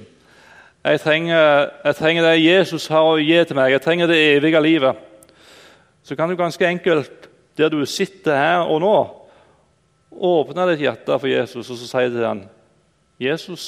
Jeg 0.84 1.01
trenger, 1.01 1.68
jeg 1.84 1.97
trenger, 1.99 2.22
det 2.22 2.45
Jesus 2.45 2.86
har 2.89 3.05
å 3.05 3.18
gi 3.20 3.45
til 3.45 3.59
meg. 3.59 3.74
Jeg 3.74 3.82
trenger 3.84 4.09
det 4.09 4.16
evige 4.36 4.62
livet. 4.62 5.07
Så 6.09 6.16
kan 6.16 6.30
du 6.30 6.36
ganske 6.36 6.64
enkelt, 6.64 7.28
der 7.56 7.68
du 7.68 7.84
sitter 7.84 8.32
her 8.32 8.62
og 8.64 8.78
nå, 8.80 8.92
åpne 10.09 10.64
ditt 10.70 10.80
hjerte 10.80 11.18
for 11.20 11.28
Jesus 11.28 11.68
og 11.68 11.76
så 11.76 11.84
si 11.84 12.04
til 12.09 12.24
ham 12.24 12.38
Jesus, 13.20 13.64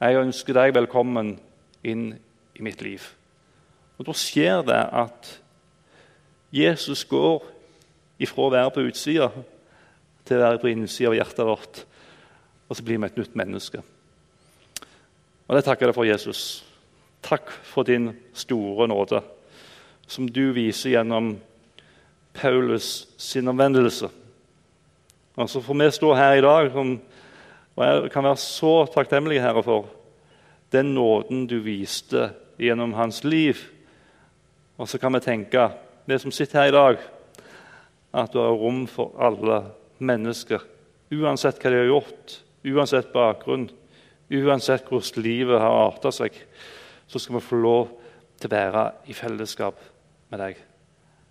jeg 0.00 0.16
ønsker 0.16 0.56
deg 0.56 0.72
velkommen 0.72 1.34
inn 1.84 2.06
i 2.56 2.64
mitt 2.64 2.80
liv. 2.80 3.04
Og 3.98 4.06
Da 4.08 4.14
skjer 4.16 4.62
det 4.64 4.78
at 5.02 5.28
Jesus 6.56 7.02
går 7.04 7.44
ifra 8.16 8.46
å 8.46 8.54
være 8.54 8.70
på 8.72 8.84
utsida 8.86 9.28
til 10.24 10.38
å 10.38 10.46
være 10.46 10.62
på 10.62 10.70
innsida 10.70 11.10
av 11.10 11.18
hjertet 11.18 11.50
vårt. 11.50 11.82
Og 12.70 12.78
så 12.78 12.86
blir 12.86 12.96
vi 12.96 13.10
et 13.10 13.20
nytt 13.20 13.36
menneske. 13.36 13.82
Og 15.50 15.52
det 15.52 15.66
takker 15.66 15.84
jeg 15.84 15.92
deg 15.92 15.98
for, 15.98 16.08
Jesus. 16.08 16.64
Takk 17.20 17.52
for 17.74 17.84
din 17.84 18.14
store 18.32 18.88
nåde, 18.88 19.20
som 20.10 20.26
du 20.26 20.50
viser 20.52 20.96
gjennom 20.96 21.36
Paulus 22.34 23.08
sin 23.18 23.48
omvendelse. 23.48 24.08
Altså 25.38 25.62
For 25.62 25.78
vi 25.78 25.90
står 25.90 26.16
her 26.18 26.38
i 26.38 26.44
dag 26.44 26.74
og 26.74 27.84
jeg 27.86 28.10
kan 28.12 28.26
være 28.26 28.36
så 28.42 28.74
takknemlig 28.92 29.40
Herre, 29.40 29.62
for 29.62 29.86
den 30.72 30.94
nåden 30.94 31.46
du 31.46 31.60
viste 31.64 32.32
gjennom 32.58 32.92
hans 32.92 33.22
liv. 33.24 33.56
Og 34.76 34.88
så 34.88 34.98
kan 34.98 35.14
vi 35.14 35.20
tenke, 35.24 35.70
vi 36.06 36.18
som 36.18 36.34
sitter 36.34 36.60
her 36.60 36.68
i 36.68 36.76
dag, 36.76 36.98
at 38.12 38.32
du 38.32 38.40
har 38.42 38.58
rom 38.58 38.86
for 38.90 39.14
alle 39.18 39.62
mennesker. 39.98 40.60
Uansett 41.14 41.62
hva 41.62 41.70
de 41.70 41.80
har 41.80 41.88
gjort, 41.88 42.36
uansett 42.66 43.12
bakgrunn, 43.14 43.70
uansett 44.30 44.90
hvordan 44.90 45.24
livet 45.24 45.62
har 45.62 45.78
arta 45.86 46.12
seg, 46.12 46.34
så 47.06 47.18
skal 47.18 47.38
vi 47.38 47.46
få 47.46 47.62
lov 47.62 47.88
til 48.40 48.50
å 48.50 48.54
være 48.56 48.84
i 49.10 49.16
fellesskap 49.16 49.89
med 50.30 50.42
deg. 50.42 50.60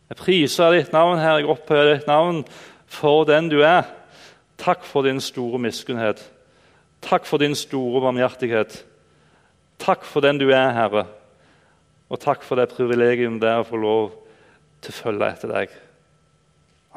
Jeg 0.09 0.17
priser 0.19 0.73
ditt 0.73 0.91
navn, 0.93 1.19
her, 1.21 1.39
jeg 1.39 1.49
opphøyer 1.51 1.93
ditt 1.93 2.09
navn 2.09 2.43
for 2.89 3.27
den 3.29 3.49
du 3.51 3.61
er. 3.61 3.85
Takk 4.59 4.83
for 4.83 5.07
din 5.07 5.21
store 5.23 5.61
miskunnhet. 5.61 6.23
Takk 7.05 7.27
for 7.29 7.39
din 7.39 7.55
store 7.55 8.01
barmhjertighet. 8.03 8.81
Takk 9.79 10.03
for 10.03 10.25
den 10.25 10.41
du 10.41 10.49
er, 10.49 10.73
Herre. 10.75 11.05
Og 12.09 12.19
takk 12.19 12.43
for 12.43 12.59
det 12.59 12.71
privilegium 12.73 13.39
det 13.39 13.51
er 13.53 13.61
å 13.61 13.69
få 13.69 13.79
lov 13.79 14.11
til 14.83 14.95
å 14.95 14.99
følge 14.99 15.31
etter 15.31 15.53
deg. 15.53 15.81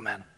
Amen. 0.00 0.31